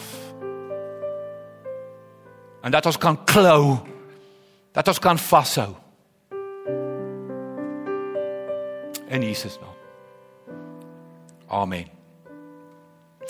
En 2.62 2.71
dat 2.71 2.86
ons 2.86 2.97
kan 2.97 3.17
klou 3.26 3.78
dat 4.71 4.88
ons 4.88 5.00
kan 5.00 5.17
vashou. 5.17 5.73
In 9.08 9.23
Jesus 9.23 9.60
naam. 9.60 9.76
Amen 11.47 11.96